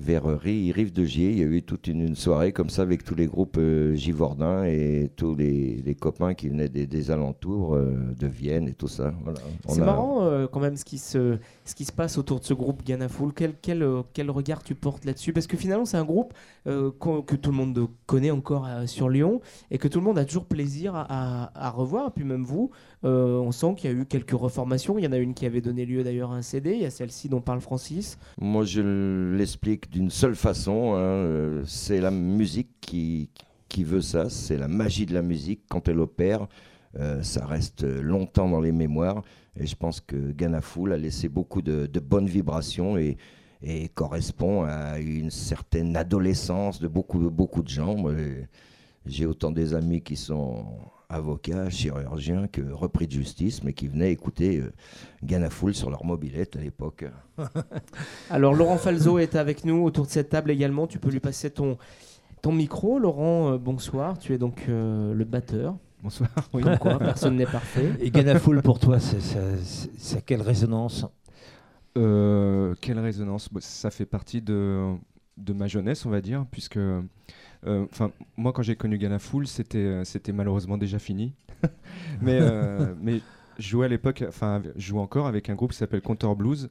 vers 0.00 0.24
Ri- 0.26 0.72
Rive 0.72 0.92
de 0.92 1.04
Gier, 1.04 1.30
il 1.32 1.38
y 1.38 1.42
a 1.42 1.46
eu 1.46 1.62
toute 1.62 1.86
une, 1.86 2.00
une 2.02 2.14
soirée 2.16 2.52
comme 2.52 2.70
ça 2.70 2.82
avec 2.82 3.04
tous 3.04 3.14
les 3.14 3.26
groupes 3.26 3.56
euh, 3.58 3.94
givordins 3.94 4.64
et 4.64 5.10
tous 5.16 5.34
les, 5.34 5.82
les 5.84 5.94
copains 5.94 6.34
qui 6.34 6.48
venaient 6.48 6.68
des, 6.68 6.86
des 6.86 7.10
alentours 7.10 7.74
euh, 7.74 7.94
de 8.18 8.26
Vienne 8.26 8.68
et 8.68 8.74
tout 8.74 8.88
ça. 8.88 9.12
Voilà. 9.24 9.40
C'est 9.68 9.82
a- 9.82 9.84
marrant 9.84 10.22
euh, 10.22 10.46
quand 10.46 10.60
même 10.60 10.76
ce 10.76 10.84
qui, 10.84 10.98
se, 10.98 11.38
ce 11.64 11.74
qui 11.74 11.84
se 11.84 11.92
passe 11.92 12.18
autour 12.18 12.40
de 12.40 12.44
ce 12.44 12.54
groupe 12.54 12.84
Ghana 12.84 13.08
Full. 13.08 13.32
Quel, 13.34 13.54
quel, 13.60 13.82
euh, 13.82 14.02
quel 14.12 14.30
regard 14.30 14.62
tu 14.62 14.74
portes 14.74 15.04
là-dessus? 15.04 15.32
Parce 15.32 15.46
que 15.46 15.56
finalement, 15.56 15.84
c'est 15.84 15.96
un 15.96 16.04
groupe 16.04 16.32
que 16.64 17.36
tout 17.36 17.50
le 17.50 17.56
monde 17.56 17.88
connaît 18.06 18.30
encore 18.30 18.68
sur 18.86 19.08
Lyon 19.08 19.40
et 19.70 19.78
que 19.78 19.88
tout 19.88 20.00
le 20.00 20.04
monde 20.04 20.18
a 20.18 20.24
toujours 20.26 20.44
plaisir 20.44 20.94
à, 20.94 21.06
à- 21.08 21.66
à 21.66 21.70
revoir. 21.70 22.12
Puis 22.12 22.24
même 22.24 22.44
vous, 22.44 22.70
euh, 23.04 23.38
on 23.38 23.52
sent 23.52 23.74
qu'il 23.76 23.90
y 23.90 23.94
a 23.94 23.96
eu 23.96 24.06
quelques 24.06 24.32
reformations. 24.32 24.98
Il 24.98 25.04
y 25.04 25.08
en 25.08 25.12
a 25.12 25.18
une 25.18 25.34
qui 25.34 25.46
avait 25.46 25.60
donné 25.60 25.86
lieu 25.86 26.02
d'ailleurs 26.02 26.32
à 26.32 26.36
un 26.36 26.42
CD. 26.42 26.72
Il 26.74 26.80
y 26.80 26.84
a 26.84 26.90
celle-ci 26.90 27.28
dont 27.28 27.40
parle 27.40 27.60
Francis. 27.60 28.18
Moi, 28.40 28.64
je 28.64 29.34
l'explique 29.36 29.90
d'une 29.90 30.10
seule 30.10 30.34
façon. 30.34 30.94
hein, 30.94 30.98
euh, 30.98 31.62
c'est 31.64 32.00
la 32.00 32.10
musique 32.10 32.70
qui, 32.80 33.30
qui 33.68 33.84
veut 33.84 34.00
ça. 34.00 34.28
C'est 34.30 34.56
la 34.56 34.68
magie 34.68 35.06
de 35.06 35.14
la 35.14 35.22
musique. 35.22 35.62
Quand 35.68 35.88
elle 35.88 36.00
opère, 36.00 36.48
euh, 36.98 37.22
ça 37.22 37.46
reste 37.46 37.84
longtemps 37.84 38.48
dans 38.48 38.60
les 38.60 38.72
mémoires. 38.72 39.22
Et 39.56 39.66
je 39.66 39.76
pense 39.76 40.00
que 40.00 40.32
Ghana 40.32 40.60
Full 40.60 40.92
a 40.92 40.96
laissé 40.96 41.28
beaucoup 41.28 41.62
de, 41.62 41.86
bonnes 42.00 42.28
vibrations 42.28 42.96
et, 42.96 43.16
correspond 43.94 44.62
à 44.62 45.00
une 45.00 45.30
certaine 45.30 45.96
adolescence 45.96 46.80
de 46.80 46.86
beaucoup, 46.86 47.18
de 47.18 47.28
beaucoup 47.28 47.62
de 47.62 47.68
gens. 47.68 47.96
J'ai 49.04 49.26
autant 49.26 49.50
des 49.50 49.74
amis 49.74 50.00
qui 50.00 50.14
sont 50.14 50.64
avocats, 51.08 51.70
chirurgiens 51.70 52.46
que 52.48 52.60
repris 52.70 53.06
de 53.06 53.12
justice, 53.12 53.62
mais 53.62 53.72
qui 53.72 53.88
venaient 53.88 54.12
écouter 54.12 54.58
euh, 54.60 54.72
Ghana 55.24 55.50
Full 55.50 55.74
sur 55.74 55.90
leur 55.90 56.04
mobilette 56.04 56.56
à 56.56 56.60
l'époque. 56.60 57.04
Alors 58.30 58.54
Laurent 58.54 58.76
Falzo 58.76 59.18
est 59.18 59.34
avec 59.34 59.64
nous 59.64 59.82
autour 59.84 60.06
de 60.06 60.10
cette 60.10 60.28
table 60.28 60.50
également. 60.50 60.86
Tu 60.86 60.98
peux 60.98 61.10
lui 61.10 61.20
passer 61.20 61.50
ton, 61.50 61.78
ton 62.42 62.52
micro. 62.52 62.98
Laurent, 62.98 63.52
euh, 63.52 63.58
bonsoir. 63.58 64.18
Tu 64.18 64.34
es 64.34 64.38
donc 64.38 64.66
euh, 64.68 65.14
le 65.14 65.24
batteur. 65.24 65.76
Bonsoir. 66.02 66.28
Comme 66.52 66.78
quoi, 66.78 66.98
personne 66.98 67.36
n'est 67.36 67.46
parfait. 67.46 67.92
Et 68.00 68.10
Ghana 68.10 68.38
Full, 68.38 68.62
pour 68.62 68.78
toi, 68.78 68.98
c'est- 69.00 70.24
quelle 70.26 70.42
résonance? 70.42 71.06
Euh, 71.96 72.74
quelle 72.80 72.98
résonance? 73.00 73.48
Ça 73.60 73.90
fait 73.90 74.06
partie 74.06 74.40
de, 74.42 74.94
de 75.36 75.52
ma 75.52 75.66
jeunesse, 75.66 76.06
on 76.06 76.10
va 76.10 76.20
dire, 76.20 76.44
puisque 76.50 76.76
euh, 76.76 77.00
enfin 77.66 78.12
moi, 78.36 78.52
quand 78.52 78.62
j'ai 78.62 78.76
connu 78.76 78.98
Ghana 78.98 79.18
Full, 79.18 79.46
c'était 79.46 79.78
euh, 79.78 80.04
c'était 80.04 80.32
malheureusement 80.32 80.78
déjà 80.78 80.98
fini. 80.98 81.34
mais, 82.22 82.38
euh, 82.40 82.94
mais 83.00 83.20
je 83.58 83.68
jouais 83.68 83.86
à 83.86 83.88
l'époque, 83.88 84.24
enfin, 84.26 84.62
je 84.76 84.86
joue 84.86 84.98
encore 84.98 85.26
avec 85.26 85.50
un 85.50 85.54
groupe 85.54 85.72
qui 85.72 85.78
s'appelle 85.78 86.02
Contour 86.02 86.36
Blues. 86.36 86.70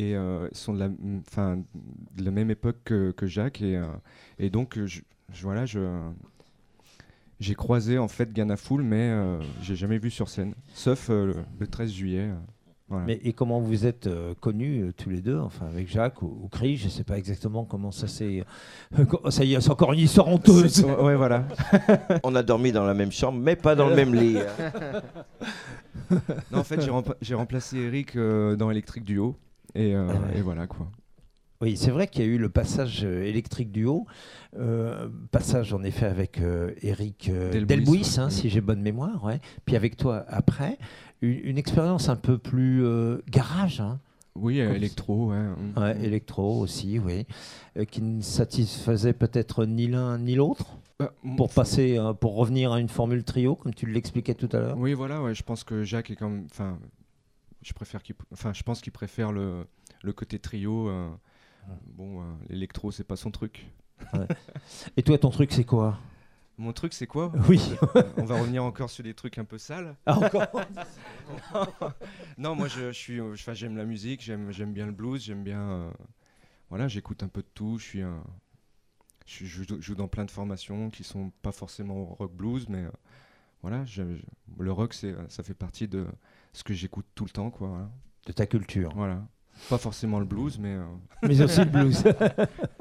Et 0.00 0.14
euh, 0.14 0.48
sont 0.52 0.74
de 0.74 0.78
la, 0.78 0.88
de 0.88 2.24
la 2.24 2.30
même 2.30 2.52
époque 2.52 2.76
que, 2.84 3.10
que 3.10 3.26
Jacques. 3.26 3.62
Et, 3.62 3.76
euh, 3.76 3.86
et 4.38 4.48
donc, 4.48 4.78
euh, 4.78 4.86
je, 4.86 5.00
voilà, 5.42 5.66
je, 5.66 5.80
j'ai 7.40 7.54
croisé 7.54 7.98
en 7.98 8.06
fait 8.06 8.30
Full, 8.56 8.82
mais 8.82 9.10
euh, 9.10 9.40
j'ai 9.62 9.76
jamais 9.76 9.98
vu 9.98 10.10
sur 10.10 10.28
scène, 10.28 10.54
sauf 10.72 11.10
euh, 11.10 11.34
le 11.58 11.66
13 11.66 11.90
juillet. 11.90 12.30
Voilà. 12.88 13.04
Mais, 13.06 13.20
et 13.22 13.32
comment 13.34 13.60
vous 13.60 13.84
êtes 13.86 14.06
euh, 14.06 14.34
connus 14.40 14.82
euh, 14.82 14.92
tous 14.96 15.10
les 15.10 15.20
deux, 15.20 15.38
enfin 15.38 15.66
avec 15.66 15.88
Jacques 15.88 16.22
ou, 16.22 16.38
ou 16.42 16.48
Chris, 16.48 16.76
je 16.78 16.86
ne 16.86 16.90
sais 16.90 17.04
pas 17.04 17.18
exactement 17.18 17.64
comment 17.64 17.90
ça 17.92 18.08
s'est. 18.08 18.44
euh, 18.98 19.30
ça 19.30 19.44
y 19.44 19.54
est, 19.54 19.60
c'est 19.60 19.70
encore 19.70 19.92
une 19.92 19.98
histoire 20.00 20.28
honteuse. 20.28 20.84
Ouais, 20.84 21.14
voilà. 21.16 21.44
On 22.24 22.34
a 22.34 22.42
dormi 22.42 22.72
dans 22.72 22.84
la 22.84 22.94
même 22.94 23.12
chambre, 23.12 23.38
mais 23.38 23.56
pas 23.56 23.74
dans 23.74 23.88
le 23.88 23.94
même 23.96 24.14
lit. 24.14 24.38
Non, 26.50 26.60
en 26.60 26.64
fait, 26.64 26.80
j'ai 26.80 26.90
rempla- 26.90 27.16
j'ai 27.20 27.34
remplacé 27.34 27.76
Eric 27.78 28.16
euh, 28.16 28.56
dans 28.56 28.70
Electric 28.70 29.04
Duo. 29.04 29.36
Et, 29.74 29.94
euh, 29.94 30.08
et 30.34 30.40
voilà 30.40 30.66
quoi. 30.66 30.86
Oui, 31.60 31.76
c'est 31.76 31.90
vrai 31.90 32.06
qu'il 32.06 32.24
y 32.24 32.24
a 32.24 32.30
eu 32.30 32.38
le 32.38 32.48
passage 32.48 33.02
électrique 33.02 33.72
du 33.72 33.84
haut, 33.84 34.06
euh, 34.56 35.08
passage 35.32 35.74
en 35.74 35.82
effet 35.82 36.06
avec 36.06 36.40
euh, 36.40 36.70
Eric 36.82 37.28
euh, 37.28 37.50
Delbouis, 37.50 37.66
Delbouis, 37.76 37.98
ouais. 38.02 38.18
hein, 38.20 38.30
si 38.30 38.48
j'ai 38.48 38.60
bonne 38.60 38.80
mémoire, 38.80 39.24
ouais. 39.24 39.40
puis 39.66 39.74
avec 39.74 39.96
toi 39.96 40.24
après, 40.28 40.78
une, 41.22 41.38
une 41.44 41.58
expérience 41.58 42.08
un 42.08 42.16
peu 42.16 42.38
plus 42.38 42.84
euh, 42.84 43.18
garage. 43.28 43.80
Hein. 43.80 44.00
Oui, 44.34 44.60
euh, 44.60 44.72
électro, 44.74 45.30
ouais. 45.30 45.36
mm. 45.38 45.72
Ouais, 45.76 46.04
électro 46.04 46.60
aussi, 46.60 46.98
oui, 46.98 47.26
euh, 47.76 47.84
qui 47.84 48.02
ne 48.02 48.20
satisfaisait 48.20 49.12
peut-être 49.12 49.64
ni 49.64 49.88
l'un 49.88 50.18
ni 50.18 50.34
l'autre. 50.36 50.78
Bah, 51.00 51.12
Pour 51.36 51.50
passer, 51.52 51.98
euh, 51.98 52.12
pour 52.12 52.36
revenir 52.36 52.72
à 52.72 52.80
une 52.80 52.88
formule 52.88 53.24
trio, 53.24 53.56
comme 53.56 53.74
tu 53.74 53.86
l'expliquais 53.86 54.34
tout 54.34 54.48
à 54.52 54.60
l'heure? 54.60 54.76
Oui, 54.78 54.94
voilà, 54.94 55.22
ouais, 55.22 55.34
je 55.34 55.42
pense 55.42 55.64
que 55.64 55.82
Jacques 55.82 56.10
est 56.10 56.16
quand 56.16 56.28
même. 56.28 56.46
Enfin, 56.50 56.78
je 57.62 57.72
préfère 57.72 58.02
qu'il. 58.02 58.14
Enfin, 58.32 58.52
je 58.52 58.62
pense 58.62 58.80
qu'il 58.80 58.92
préfère 58.92 59.32
le, 59.32 59.64
le 60.02 60.12
côté 60.12 60.38
trio. 60.38 60.88
euh, 60.88 61.08
bon, 61.96 62.22
l'électro, 62.48 62.90
c'est 62.90 63.04
pas 63.04 63.16
son 63.16 63.30
truc. 63.30 63.70
Ouais. 64.12 64.26
Et 64.96 65.02
toi, 65.02 65.18
ton 65.18 65.30
truc, 65.30 65.52
c'est 65.52 65.64
quoi? 65.64 65.98
Mon 66.58 66.72
truc, 66.72 66.92
c'est 66.92 67.06
quoi 67.06 67.30
Oui. 67.48 67.60
Euh, 67.96 68.02
On 68.16 68.24
va 68.24 68.38
revenir 68.40 68.64
encore 68.64 68.90
sur 68.90 69.04
des 69.04 69.14
trucs 69.14 69.38
un 69.38 69.44
peu 69.44 69.58
sales. 69.58 69.94
Ah, 70.06 70.18
encore 70.18 70.46
non, 71.54 71.92
non, 72.36 72.54
moi, 72.56 72.66
je, 72.68 72.88
je 72.88 72.98
suis. 72.98 73.20
Enfin, 73.20 73.54
j'aime 73.54 73.76
la 73.76 73.84
musique, 73.84 74.22
j'aime, 74.22 74.50
j'aime 74.50 74.72
bien 74.72 74.86
le 74.86 74.92
blues, 74.92 75.22
j'aime 75.22 75.44
bien. 75.44 75.60
euh, 75.60 75.90
voilà, 76.68 76.88
j'écoute 76.88 77.22
un 77.22 77.28
peu 77.28 77.42
de 77.42 77.48
tout. 77.54 77.78
Je 77.78 77.84
suis 77.84 78.02
un. 78.02 78.22
Je, 79.26 79.44
joue- 79.80 79.94
dans 79.94 80.08
plein 80.08 80.24
de 80.24 80.30
formations 80.30 80.90
qui 80.90 81.04
sont 81.04 81.30
pas 81.42 81.52
forcément 81.52 82.06
rock 82.18 82.32
blues, 82.34 82.66
mais 82.68 82.84
euh, 82.84 82.90
voilà, 83.62 83.84
le 84.58 84.72
rock, 84.72 84.94
c'est, 84.94 85.14
ça 85.28 85.42
fait 85.42 85.54
partie 85.54 85.86
de 85.86 86.06
ce 86.54 86.64
que 86.64 86.72
j'écoute 86.74 87.06
tout 87.14 87.24
le 87.24 87.30
temps, 87.30 87.50
quoi. 87.50 87.68
voilà. 87.68 87.90
De 88.26 88.32
ta 88.32 88.46
culture. 88.46 88.90
Voilà. 88.96 89.22
Pas 89.68 89.78
forcément 89.78 90.18
le 90.18 90.24
blues, 90.24 90.58
mais. 90.58 90.74
euh, 90.74 90.84
mais 91.22 91.40
aussi 91.40 91.58
le 91.60 91.64
blues. 91.66 92.02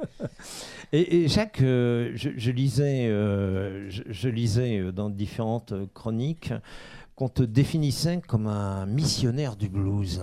et, 0.93 1.27
Jacques, 1.27 1.61
euh, 1.61 2.11
je, 2.15 2.51
lisais, 2.51 3.07
euh, 3.07 3.89
je, 3.89 4.29
lisais 4.29 4.79
euh, 4.79 4.91
dans 4.91 5.09
différentes 5.09 5.73
chroniques 5.93 6.53
qu'on 7.15 7.29
te 7.29 7.43
définissait 7.43 8.21
comme 8.25 8.47
un 8.47 8.85
missionnaire 8.85 9.55
du 9.55 9.69
blues. 9.69 10.21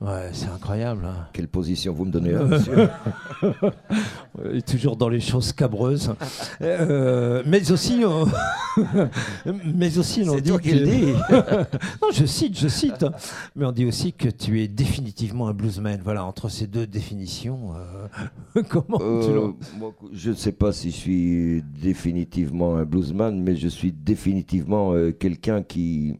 Ouais, 0.00 0.28
c'est 0.32 0.46
incroyable. 0.46 1.04
hein. 1.06 1.26
Quelle 1.32 1.48
position 1.48 1.92
vous 1.92 2.04
me 2.04 2.12
donnez 2.12 2.30
là, 2.32 2.44
monsieur 2.44 2.88
toujours 4.66 4.96
dans 4.96 5.08
les 5.08 5.20
choses 5.20 5.52
cabreuses. 5.52 6.14
Euh, 6.60 7.42
mais 7.46 7.70
aussi, 7.72 8.04
euh, 8.04 8.24
mais 9.74 9.98
aussi, 9.98 10.22
on 10.28 10.36
dit 10.40 10.50
que- 10.52 10.84
dis. 10.84 11.12
non, 12.02 12.08
je 12.12 12.24
cite, 12.26 12.58
je 12.58 12.68
cite. 12.68 13.04
Mais 13.56 13.64
on 13.64 13.72
dit 13.72 13.84
aussi 13.86 14.12
que 14.12 14.28
tu 14.28 14.62
es 14.62 14.68
définitivement 14.68 15.48
un 15.48 15.54
bluesman. 15.54 16.00
Voilà, 16.04 16.24
entre 16.24 16.48
ces 16.48 16.66
deux 16.66 16.86
définitions, 16.86 17.72
euh, 18.56 18.62
comment 18.68 18.98
tu 18.98 19.04
Euh, 19.04 19.34
le- 19.34 19.78
moi, 19.78 19.92
je 20.12 20.30
ne 20.30 20.34
sais 20.36 20.52
pas 20.52 20.72
si 20.72 20.90
je 20.90 20.96
suis 20.96 21.64
définitivement 21.82 22.76
un 22.76 22.84
bluesman, 22.84 23.42
mais 23.42 23.56
je 23.56 23.68
suis 23.68 23.92
définitivement 23.92 24.92
quelqu'un 25.18 25.62
qui, 25.62 26.18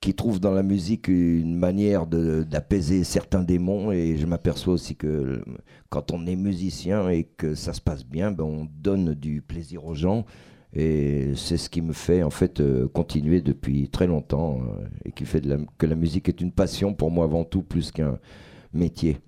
qui 0.00 0.14
trouve 0.14 0.40
dans 0.40 0.52
la 0.52 0.62
musique 0.62 1.08
une 1.08 1.56
manière 1.56 2.06
d'apaiser 2.06 3.04
certains 3.04 3.42
démons. 3.42 3.92
Et 3.92 4.16
je 4.16 4.26
m'aperçois 4.26 4.74
aussi 4.74 4.96
que 4.96 5.42
quand 5.88 6.12
on 6.12 6.26
est 6.26 6.36
musicien 6.36 7.08
et 7.08 7.24
que 7.24 7.54
ça 7.54 7.72
se 7.72 7.80
passe 7.80 8.04
bien, 8.04 8.30
ben, 8.30 8.44
on 8.44 8.68
donne 8.80 9.14
du 9.14 9.42
plaisir 9.42 9.84
aux 9.84 9.94
gens. 9.94 10.24
Et 10.72 11.32
c'est 11.36 11.56
ce 11.56 11.70
qui 11.70 11.80
me 11.80 11.92
fait 11.92 12.22
en 12.22 12.30
fait 12.30 12.60
euh, 12.60 12.86
continuer 12.88 13.40
depuis 13.40 13.88
très 13.88 14.06
longtemps 14.06 14.60
euh, 14.60 14.86
et 15.06 15.12
qui 15.12 15.24
fait 15.24 15.42
que 15.78 15.86
la 15.86 15.94
musique 15.94 16.28
est 16.28 16.40
une 16.40 16.52
passion 16.52 16.92
pour 16.92 17.10
moi 17.10 17.24
avant 17.24 17.44
tout 17.44 17.62
plus 17.62 17.90
qu'un 17.90 18.18
métier. 18.74 19.18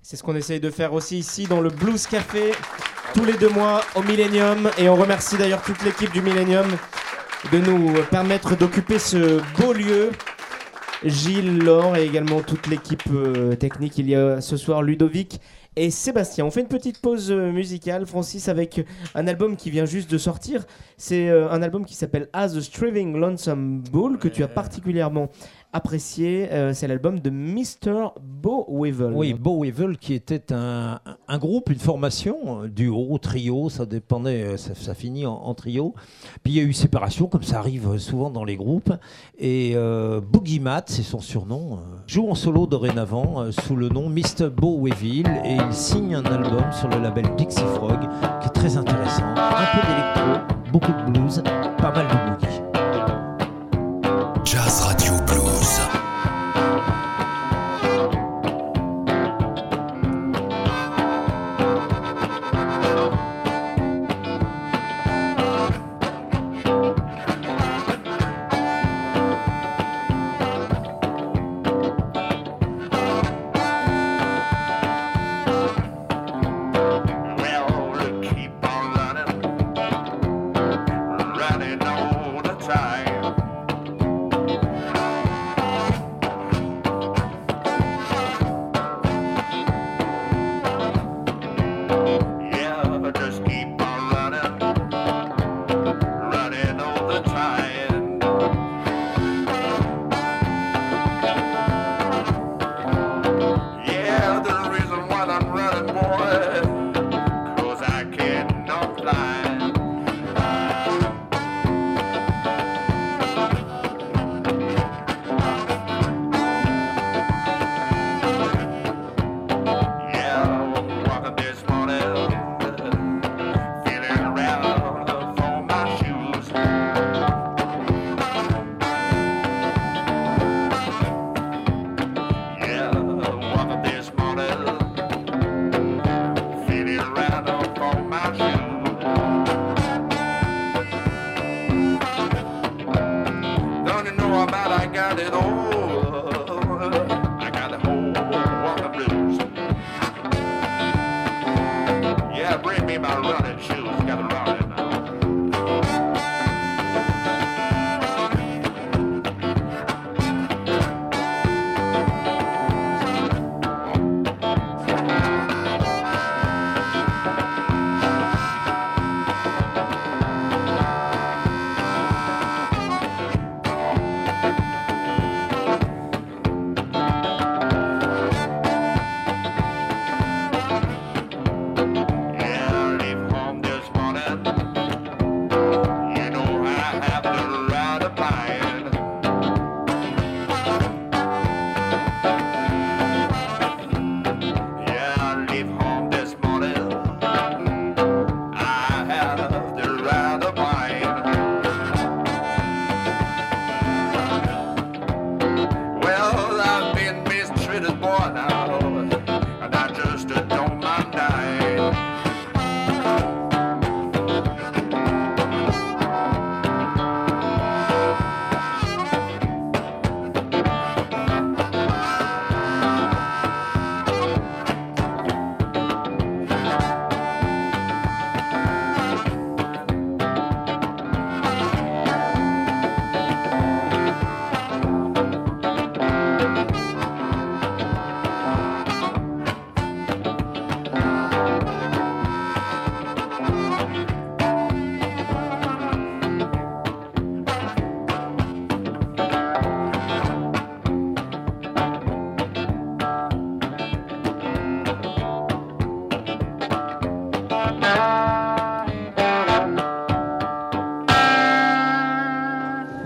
C'est 0.00 0.16
ce 0.16 0.24
qu'on 0.24 0.34
essaye 0.34 0.58
de 0.58 0.70
faire 0.70 0.92
aussi 0.92 1.18
ici 1.18 1.46
dans 1.46 1.60
le 1.60 1.70
Blues 1.70 2.04
Café, 2.08 2.50
tous 3.14 3.24
les 3.24 3.34
deux 3.34 3.50
mois 3.50 3.82
au 3.94 4.02
Millennium. 4.02 4.70
Et 4.76 4.88
on 4.88 4.96
remercie 4.96 5.36
d'ailleurs 5.36 5.62
toute 5.62 5.84
l'équipe 5.84 6.10
du 6.12 6.20
Millennium 6.20 6.66
de 7.50 7.58
nous 7.58 7.92
permettre 8.10 8.56
d'occuper 8.56 8.98
ce 8.98 9.40
beau 9.60 9.72
lieu. 9.72 10.10
Gilles, 11.04 11.58
Laure 11.58 11.96
et 11.96 12.04
également 12.04 12.42
toute 12.42 12.68
l'équipe 12.68 13.02
euh, 13.12 13.56
technique. 13.56 13.98
Il 13.98 14.08
y 14.08 14.14
a 14.14 14.40
ce 14.40 14.56
soir 14.56 14.82
Ludovic 14.82 15.40
et 15.74 15.90
Sébastien. 15.90 16.44
On 16.44 16.50
fait 16.52 16.60
une 16.60 16.68
petite 16.68 17.00
pause 17.00 17.32
euh, 17.32 17.50
musicale, 17.50 18.06
Francis, 18.06 18.48
avec 18.48 18.84
un 19.16 19.26
album 19.26 19.56
qui 19.56 19.70
vient 19.70 19.84
juste 19.84 20.10
de 20.10 20.18
sortir. 20.18 20.64
C'est 20.96 21.28
euh, 21.28 21.50
un 21.50 21.60
album 21.62 21.84
qui 21.84 21.94
s'appelle 21.94 22.28
As 22.32 22.56
a 22.56 22.60
Striving 22.60 23.16
Lonesome 23.16 23.80
Bull 23.90 24.18
que 24.18 24.28
tu 24.28 24.44
as 24.44 24.48
particulièrement 24.48 25.30
apprécié. 25.72 26.48
Euh, 26.52 26.74
c'est 26.74 26.86
l'album 26.86 27.18
de 27.18 27.30
Mr. 27.30 28.10
Bo 28.20 28.66
Weevil. 28.68 29.12
Oui, 29.14 29.34
Bo 29.34 29.64
qui 30.00 30.14
était 30.14 30.52
un, 30.52 31.00
un 31.28 31.38
groupe, 31.38 31.70
une 31.70 31.78
formation, 31.78 32.62
euh, 32.62 32.68
duo, 32.68 33.16
trio, 33.18 33.70
ça 33.70 33.86
dépendait, 33.86 34.42
euh, 34.42 34.56
ça, 34.56 34.94
finit 34.94 35.26
en, 35.26 35.54
trio. 35.54 35.94
Puis 36.42 36.52
il 36.52 36.56
y 36.56 36.60
a 36.60 36.62
eu 36.62 36.72
séparation, 36.72 37.26
comme 37.26 37.42
ça 37.42 37.58
arrive 37.58 37.98
souvent 37.98 38.30
dans 38.30 38.44
les 38.44 38.56
groupes. 38.56 38.92
Et 39.38 39.74
Boogie 40.30 40.60
Matt, 40.60 40.88
c'est 40.88 41.02
son 41.02 41.20
surnom, 41.20 41.78
joue 42.06 42.28
en 42.28 42.34
solo 42.34 42.66
dorénavant 42.66 43.50
sous 43.50 43.76
le 43.76 43.88
nom 43.88 44.08
Mr. 44.08 44.50
Bo 44.54 44.78
Weevil 44.80 45.26
et 45.44 45.56
il 45.56 45.72
signe 45.72 46.14
un 46.14 46.24
album 46.24 46.64
sur 46.72 46.88
le 46.88 46.98
label 46.98 47.34
Pixie 47.36 47.60
Frog 47.74 47.98
qui 48.40 48.46
est 48.46 48.52
très 48.52 48.76
intéressant. 48.76 49.24
Un 49.36 49.66
peu 49.72 49.86
d'électro, 49.88 50.70
beaucoup 50.72 50.92
de 50.92 51.10
blues, 51.10 51.42
pas 51.78 51.92
mal 51.92 52.06
de 52.06 52.12
boogie. 52.12 52.31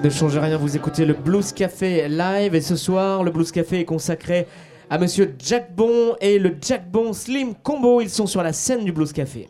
Ne 0.06 0.10
changez 0.10 0.38
rien, 0.38 0.56
vous 0.56 0.76
écoutez 0.76 1.04
le 1.04 1.14
Blues 1.14 1.52
Café 1.52 2.08
live 2.08 2.54
et 2.54 2.60
ce 2.60 2.76
soir, 2.76 3.24
le 3.24 3.32
Blues 3.32 3.50
Café 3.50 3.80
est 3.80 3.84
consacré 3.84 4.46
à 4.88 4.98
monsieur 4.98 5.34
Jack 5.36 5.74
Bon 5.74 6.14
et 6.20 6.38
le 6.38 6.54
Jack 6.60 6.88
Bon 6.88 7.12
Slim 7.12 7.56
Combo. 7.60 8.00
Ils 8.00 8.08
sont 8.08 8.28
sur 8.28 8.40
la 8.40 8.52
scène 8.52 8.84
du 8.84 8.92
Blues 8.92 9.12
Café. 9.12 9.48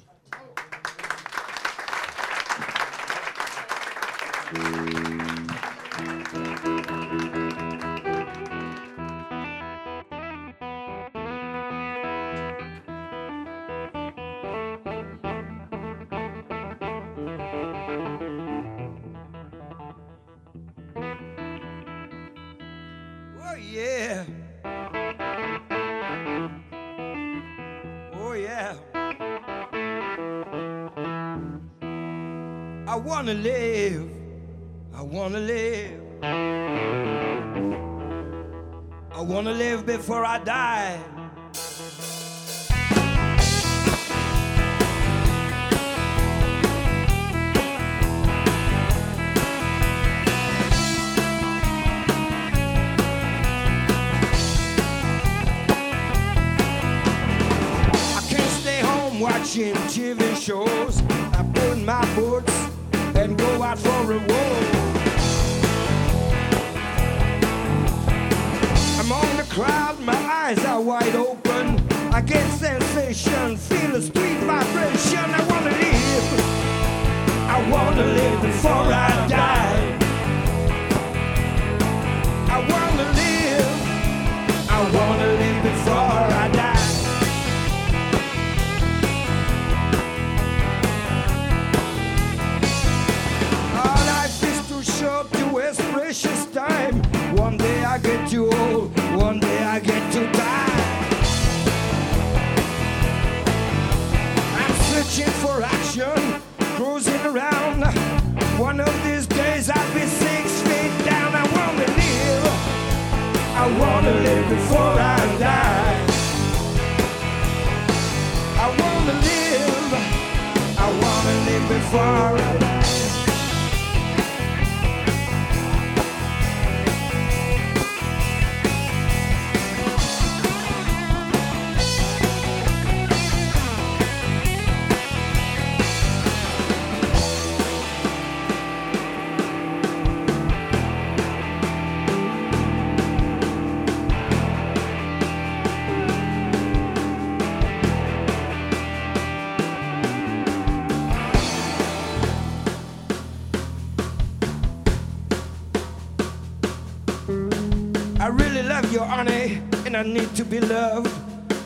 to 160.36 160.44
be 160.44 160.60
loved. 160.60 161.10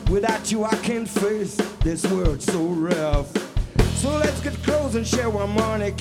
Without 0.09 0.49
you, 0.49 0.63
I 0.63 0.73
can't 0.77 1.07
face 1.07 1.57
this 1.83 2.05
world 2.09 2.41
so 2.41 2.67
rough. 2.67 3.27
So 3.97 4.09
let's 4.11 4.39
get 4.39 4.53
close 4.63 4.95
and 4.95 5.05
share 5.05 5.29
one 5.29 5.49
morning. 5.49 5.93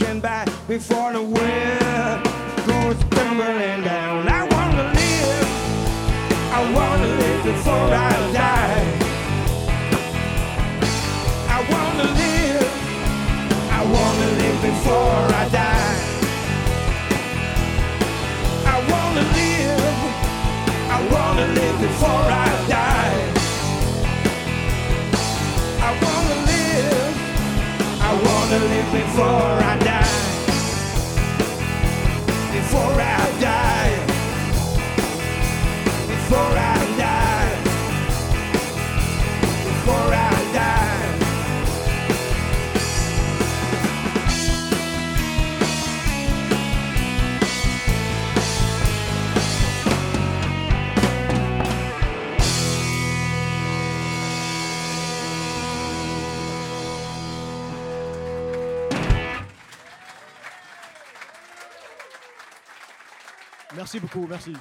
Merci 63.92 64.06
beaucoup, 64.06 64.26
merci. 64.28 64.52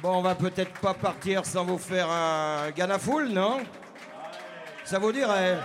Bon, 0.00 0.16
on 0.16 0.22
va 0.22 0.34
peut-être 0.34 0.72
pas 0.80 0.94
partir 0.94 1.44
sans 1.44 1.66
vous 1.66 1.76
faire 1.76 2.08
un 2.10 2.70
Ganafoul, 2.70 3.28
non? 3.28 3.58
Ça 4.86 4.98
vous 4.98 5.12
dirait 5.12 5.58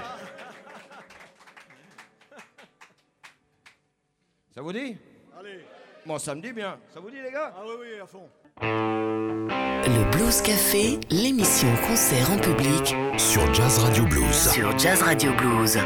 Ça 4.54 4.62
vous 4.62 4.74
dit? 4.74 4.98
Allez. 5.40 5.64
Bon, 6.06 6.20
ça 6.20 6.36
me 6.36 6.42
dit 6.42 6.52
bien. 6.52 6.78
Ça 6.94 7.00
vous 7.00 7.10
dit, 7.10 7.22
les 7.24 7.32
gars? 7.32 7.54
Ah 7.56 7.62
oui, 7.66 7.76
oui, 7.80 8.02
à 8.02 8.06
fond. 8.06 8.28
Le 8.62 10.12
Blues 10.12 10.42
Café, 10.42 11.00
l'émission 11.10 11.74
concert 11.88 12.32
en 12.32 12.38
public 12.38 12.98
Sur 13.18 13.54
Jazz 13.54 13.78
Radio 13.80 14.04
Blues. 14.04 14.52
sur 14.52 14.78
Jazz 14.78 15.02
Radio 15.04 15.32
Blues. 15.36 15.78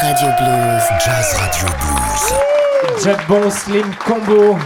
Radio 0.00 0.28
Blues. 0.38 0.82
Jazz 1.04 1.34
Radio 1.34 1.66
Blues. 1.80 3.02
Jack 3.02 3.26
Bon, 3.26 3.50
Slim 3.50 3.92
Combo. 3.96 4.56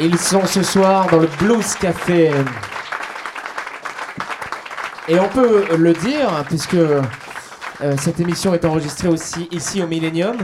Ils 0.00 0.18
sont 0.18 0.44
ce 0.44 0.62
soir 0.62 1.06
dans 1.10 1.20
le 1.20 1.28
Blues 1.38 1.74
Café. 1.74 2.30
Et 5.08 5.18
on 5.18 5.28
peut 5.28 5.64
le 5.76 5.94
dire, 5.94 6.44
puisque 6.46 6.74
euh, 6.74 7.02
cette 7.98 8.20
émission 8.20 8.52
est 8.52 8.66
enregistrée 8.66 9.08
aussi 9.08 9.48
ici 9.50 9.82
au 9.82 9.86
Millennium. 9.86 10.36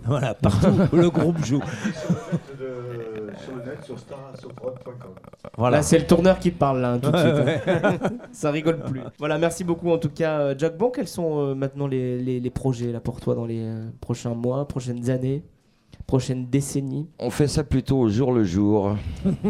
Voilà, 0.05 0.34
partout 0.34 0.76
le 0.91 1.10
groupe 1.10 1.45
joue. 1.45 1.62
sur 3.38 3.55
le 3.55 3.63
net, 3.63 3.84
sur 3.84 3.97
star.com. 3.99 5.11
Voilà. 5.57 5.77
Là, 5.77 5.84
c'est 5.84 5.99
le 5.99 6.05
tourneur 6.07 6.39
qui 6.39 6.51
parle 6.51 6.80
là, 6.82 6.97
tout 6.97 7.11
de 7.11 7.15
Ouais, 7.17 7.59
suite. 7.61 7.67
hein. 7.67 7.97
ça 8.32 8.51
rigole 8.51 8.80
plus. 8.80 9.01
Voilà, 9.17 9.38
merci 9.38 9.63
beaucoup 9.63 9.89
en 9.91 9.97
tout 9.97 10.09
cas, 10.09 10.39
euh, 10.39 10.55
Jack 10.57 10.77
Bon. 10.77 10.89
Quels 10.89 11.07
sont 11.07 11.39
euh, 11.39 11.55
maintenant 11.55 11.88
les, 11.88 12.17
les- 12.19 12.39
les 12.39 12.49
projets 12.49 12.91
là 12.91 12.99
pour 12.99 13.19
toi 13.21 13.36
dans 13.36 13.45
les 13.45 13.61
euh, 13.63 13.89
prochains 14.01 14.34
mois, 14.34 14.67
prochaines 14.67 15.09
années, 15.09 15.43
prochaines 16.07 16.47
décennies, 16.47 17.07
On 17.19 17.30
fait 17.30 17.47
ça 17.47 17.63
plutôt 17.63 17.99
au 17.99 18.09
jour 18.09 18.32
le 18.32 18.43
jour. 18.43 18.95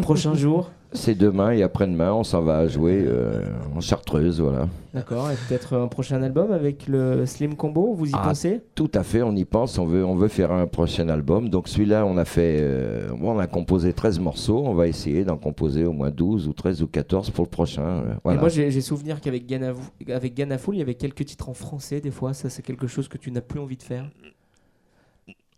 prochains 0.02 0.34
jours 0.34 0.72
C'est 0.92 1.14
demain 1.16 1.52
et 1.52 1.62
après-demain, 1.62 2.12
on 2.14 2.24
s'en 2.24 2.42
va 2.42 2.68
jouer 2.68 3.04
euh, 3.06 3.44
en 3.76 3.80
Chartreuse, 3.80 4.42
voilà. 4.42 4.68
D'accord, 4.94 5.30
et 5.30 5.36
peut-être 5.48 5.76
un 5.78 5.88
prochain 5.88 6.24
album 6.24 6.52
avec 6.52 6.88
le 6.88 7.28
Slim 7.28 7.56
Combo, 7.56 7.94
vous 7.94 8.08
y 8.08 8.12
Ah, 8.14 8.30
pensez? 8.30 8.62
Tout 8.74 8.90
à 8.96 9.04
fait, 9.04 9.22
on 9.22 9.36
y 9.36 9.46
pense, 9.46 9.78
on 9.78 9.86
veut, 9.86 10.04
on 10.04 10.16
veut 10.16 10.30
faire 10.30 10.52
un 10.52 10.66
prochain 10.66 11.08
album. 11.10 11.50
Donc 11.50 11.68
celui-là, 11.68 12.08
on 12.08 12.18
a 12.18 12.26
fait, 12.26 12.58
euh, 12.62 13.08
on 13.22 13.38
a 13.38 13.46
composé 13.46 13.94
13 13.94 14.20
morceaux, 14.20 14.64
on 14.66 14.74
va 14.74 14.88
essayer 14.88 15.24
d'en 15.24 15.38
composer 15.38 15.86
au 15.86 15.92
moins 15.92 16.10
12 16.10 16.48
ou 16.48 16.54
13 16.54 16.82
ou 16.82 16.88
14 16.88 17.30
pour 17.30 17.46
le 17.46 17.50
prochain. 17.52 18.04
euh, 18.26 18.32
Et 18.34 18.38
moi, 18.38 18.50
j'ai 18.50 18.82
souvenir 18.82 19.22
qu'avec 19.22 19.46
Ganafou- 19.48 20.12
avec 20.12 20.34
Ganafoul, 20.34 20.76
il 20.76 20.80
y 20.80 20.82
avait 20.82 20.96
quelques 20.96 21.24
titres 21.26 21.50
en 21.50 21.54
français 21.54 22.02
des 22.02 22.12
fois. 22.12 22.34
Ça, 22.34 22.50
c'est 22.50 22.64
quelque 22.64 22.88
chose 22.88 23.08
que 23.08 23.20
tu 23.20 23.32
n'as 23.32 23.42
plus 23.42 23.60
envie 23.60 23.78
de 23.78 23.84
faire? 23.84 24.10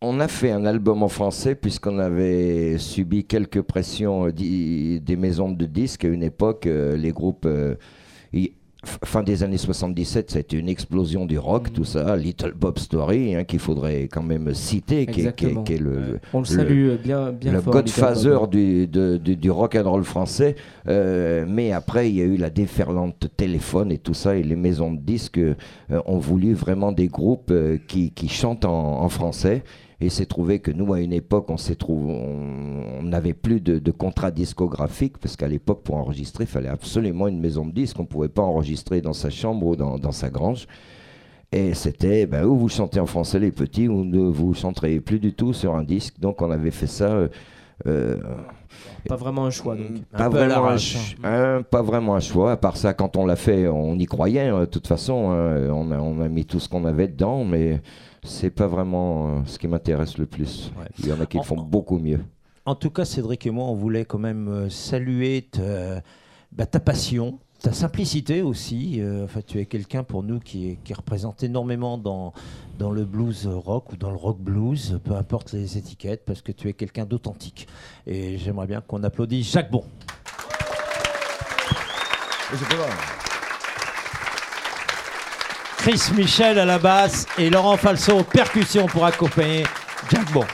On 0.04 0.20
a 0.20 0.28
fait 0.28 0.50
un 0.50 0.66
album 0.66 1.04
en 1.04 1.08
français 1.10 1.54
puisqu'on 1.54 2.00
avait 2.00 2.78
subi 2.80 3.24
quelques 3.24 3.62
pressions 3.62 4.28
euh, 4.28 4.32
des 4.32 5.16
maisons 5.16 5.52
de 5.52 5.66
disques 5.66 6.06
à 6.06 6.08
une 6.08 6.24
époque. 6.24 6.66
euh, 6.66 6.98
les 6.98 7.12
groupes, 7.12 7.46
euh, 7.46 7.76
y- 8.34 8.52
fin 9.06 9.22
des 9.22 9.44
années 9.44 9.60
77, 9.60 10.32
c'était 10.32 10.58
une 10.58 10.68
explosion 10.68 11.28
du 11.28 11.38
rock, 11.38 11.72
tout 11.72 11.84
ça. 11.84 12.18
Little 12.18 12.54
Bob 12.60 12.80
Story, 12.80 13.36
hein, 13.36 13.44
qu'il 13.44 13.60
faudrait 13.60 14.06
quand 14.12 14.24
même 14.24 14.56
citer, 14.56 15.06
qui 15.06 15.12
est, 15.12 15.14
qui 15.14 15.46
est- 15.46 15.50
Exactement. 15.50 15.64
qui 15.64 15.74
est 15.74 15.78
le, 15.78 16.20
On 16.34 16.40
le 16.40 16.46
salue 16.46 16.90
bien, 17.04 17.32
bien 17.32 17.52
le 17.52 17.62
fort. 17.62 17.74
Godfather 17.74 18.48
du, 18.50 18.88
de- 18.88 19.18
du, 19.18 19.36
du 19.36 19.52
rock 19.52 19.76
and 19.76 19.88
roll 19.88 20.04
français. 20.04 20.56
Euh, 20.88 21.46
mais 21.48 21.72
après, 21.74 22.10
il 22.10 22.16
y 22.16 22.22
a 22.22 22.26
eu 22.26 22.38
la 22.38 22.50
déferlante 22.50 23.28
téléphone 23.38 23.92
et 23.92 24.00
tout 24.00 24.16
ça, 24.16 24.36
et 24.36 24.42
les 24.42 24.56
maisons 24.56 24.92
de 24.92 25.00
disques 25.00 25.38
euh, 25.38 25.54
ont 26.08 26.18
voulu 26.18 26.56
vraiment 26.56 26.92
des 26.92 27.08
groupes 27.08 27.52
euh, 27.52 27.78
qui, 27.88 28.10
qui 28.10 28.30
chantent 28.30 28.66
en, 28.66 29.04
en 29.04 29.10
français. 29.10 29.64
Et 30.04 30.10
c'est 30.10 30.26
trouvé 30.26 30.58
que 30.60 30.72
nous, 30.72 30.92
à 30.94 31.00
une 31.00 31.14
époque, 31.14 31.50
on 31.50 31.58
s'est 31.58 31.76
trouvé, 31.76 32.12
on 32.12 33.00
on 33.02 33.04
n'avait 33.04 33.34
plus 33.34 33.62
de, 33.62 33.78
de 33.80 33.92
contrat 33.92 34.32
discographique 34.32 35.18
parce 35.20 35.36
qu'à 35.36 35.48
l'époque, 35.48 35.82
pour 35.84 35.96
enregistrer, 35.98 36.44
il 36.46 36.48
fallait 36.48 36.70
absolument 36.70 37.28
une 37.28 37.40
maison 37.40 37.66
de 37.66 37.72
disques. 37.72 38.00
On 38.00 38.04
ne 38.04 38.08
pouvait 38.08 38.30
pas 38.30 38.42
enregistrer 38.42 39.02
dans 39.02 39.14
sa 39.14 39.30
chambre 39.30 39.66
ou 39.68 39.76
dans, 39.76 39.98
dans 40.00 40.12
sa 40.12 40.30
grange. 40.30 40.68
Et 41.52 41.74
c'était, 41.74 42.26
ben, 42.28 42.46
ou 42.46 42.56
vous 42.58 42.70
chantez 42.70 43.00
en 43.00 43.06
français 43.06 43.38
les 43.40 43.52
petits, 43.52 43.88
ou 43.88 44.04
ne 44.06 44.20
vous 44.20 44.54
chanterez 44.54 45.00
plus 45.02 45.20
du 45.20 45.34
tout 45.34 45.52
sur 45.54 45.76
un 45.76 45.84
disque. 45.84 46.20
Donc 46.20 46.42
on 46.42 46.50
avait 46.50 46.72
fait 46.72 46.88
ça. 46.88 47.06
euh, 47.12 47.28
euh, 47.88 48.18
Pas 49.08 49.16
vraiment 49.18 49.46
un 49.46 49.50
choix, 49.50 49.76
donc. 49.76 49.88
pas, 50.12 50.26
Un 50.26 50.30
vraiment 50.30 50.68
un, 50.68 50.78
ch- 50.78 51.16
hein, 51.24 51.62
pas 51.70 51.82
vraiment 51.82 52.16
un 52.16 52.20
choix. 52.22 52.52
À 52.54 52.58
part 52.58 52.78
ça, 52.78 52.94
quand 52.94 53.18
on 53.18 53.26
l'a 53.26 53.36
fait, 53.36 53.68
on 53.68 53.98
y 54.00 54.06
croyait. 54.06 54.48
hein, 54.48 54.62
de 54.62 54.66
toute 54.66 54.88
façon, 54.88 55.32
hein, 55.32 55.68
on, 55.72 55.92
a, 55.92 55.98
on 56.00 56.22
a 56.22 56.30
mis 56.30 56.46
tout 56.46 56.60
ce 56.60 56.70
qu'on 56.70 56.86
avait 56.86 57.08
dedans, 57.08 57.44
mais 57.44 57.82
c'est 58.24 58.52
pas 58.52 58.68
vraiment 58.68 59.28
euh, 59.28 59.42
ce 59.46 59.58
qui 59.60 59.68
m'intéresse 59.68 60.18
le 60.18 60.26
plus. 60.26 60.72
Ouais. 60.80 60.88
Il 61.00 61.08
y 61.08 61.14
en 61.14 61.20
a 61.20 61.26
qui 61.26 61.38
le 61.38 61.42
En- 61.42 61.44
font 61.44 61.62
beaucoup 61.62 61.98
mieux. 62.00 62.20
En 62.66 62.76
tout 62.76 62.92
cas, 62.92 63.06
Cédric 63.06 63.46
et 63.48 63.52
moi, 63.52 63.66
on 63.66 63.74
voulait 63.76 64.06
quand 64.06 64.20
même 64.20 64.48
euh, 64.48 64.70
saluer 64.70 65.48
bah, 66.52 66.68
ta 66.68 66.80
passion, 66.80 67.40
ta 67.60 67.74
simplicité 67.74 68.44
aussi. 68.44 69.02
Euh, 69.02 69.24
enfin, 69.26 69.42
tu 69.46 69.60
es 69.60 69.66
quelqu'un 69.66 70.04
pour 70.04 70.22
nous 70.22 70.40
qui, 70.40 70.78
qui 70.84 70.94
représente 70.94 71.42
énormément 71.42 71.98
dans, 71.98 72.34
dans 72.78 72.92
le 72.92 73.04
blues 73.06 73.48
rock 73.48 73.94
ou 73.94 73.98
dans 73.98 74.12
le 74.12 74.18
rock 74.18 74.38
blues, 74.40 75.00
peu 75.04 75.16
importe 75.16 75.54
les 75.54 75.76
étiquettes, 75.78 76.24
parce 76.24 76.44
que 76.44 76.52
tu 76.52 76.68
es 76.70 76.74
quelqu'un 76.74 77.06
d'authentique. 77.06 77.68
Et 78.06 78.38
j'aimerais 78.38 78.68
bien 78.68 78.82
qu'on 78.82 79.02
applaudisse 79.04 79.52
Jacques 79.52 79.72
Bon. 79.72 79.84
Chris 85.82 86.12
Michel 86.16 86.60
à 86.60 86.66
la 86.66 86.78
basse 86.78 87.26
et 87.40 87.50
Laurent 87.50 87.76
Falso 87.76 88.20
aux 88.20 88.24
percussions 88.24 88.86
pour 88.86 89.04
accompagner 89.04 89.64
Jacques 90.12 90.32
Bon. 90.32 90.46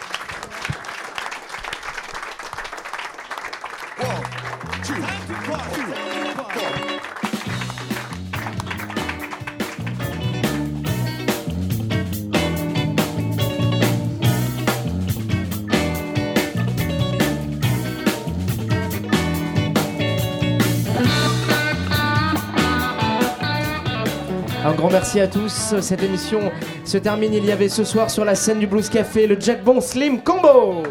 Merci 24.92 25.20
à 25.20 25.28
tous. 25.28 25.76
Cette 25.82 26.04
émission 26.04 26.52
se 26.86 26.98
termine. 26.98 27.34
Il 27.34 27.46
y 27.46 27.52
avait 27.52 27.70
ce 27.70 27.84
soir 27.84 28.10
sur 28.10 28.26
la 28.26 28.36
scène 28.36 28.60
du 28.60 28.68
Blues 28.68 28.90
Café 28.90 29.28
le 29.28 29.38
Jack 29.40 29.64
Bon 29.64 29.82
Slim 29.82 30.22
Combo. 30.22 30.84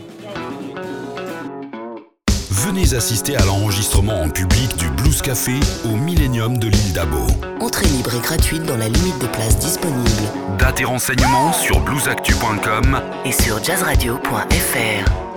Venez 2.61 2.95
assister 2.95 3.37
à 3.37 3.45
l'enregistrement 3.47 4.21
en 4.21 4.29
public 4.29 4.77
du 4.77 4.91
Blues 4.91 5.23
Café 5.23 5.59
au 5.87 5.97
Millennium 5.97 6.59
de 6.59 6.69
l'île 6.69 6.93
d'Abo. 6.93 7.27
Entrée 7.59 7.87
libre 7.87 8.15
et 8.15 8.21
gratuite 8.21 8.65
dans 8.65 8.77
la 8.77 8.89
limite 8.89 9.19
des 9.19 9.29
places 9.29 9.59
disponibles 9.59 10.11
Date 10.59 10.81
et 10.81 10.85
renseignements 10.85 11.55
sur 11.55 11.81
bluesactu.com 11.81 13.01
et 13.25 13.33
sur 13.33 13.65
jazzradio.fr. 13.65 15.30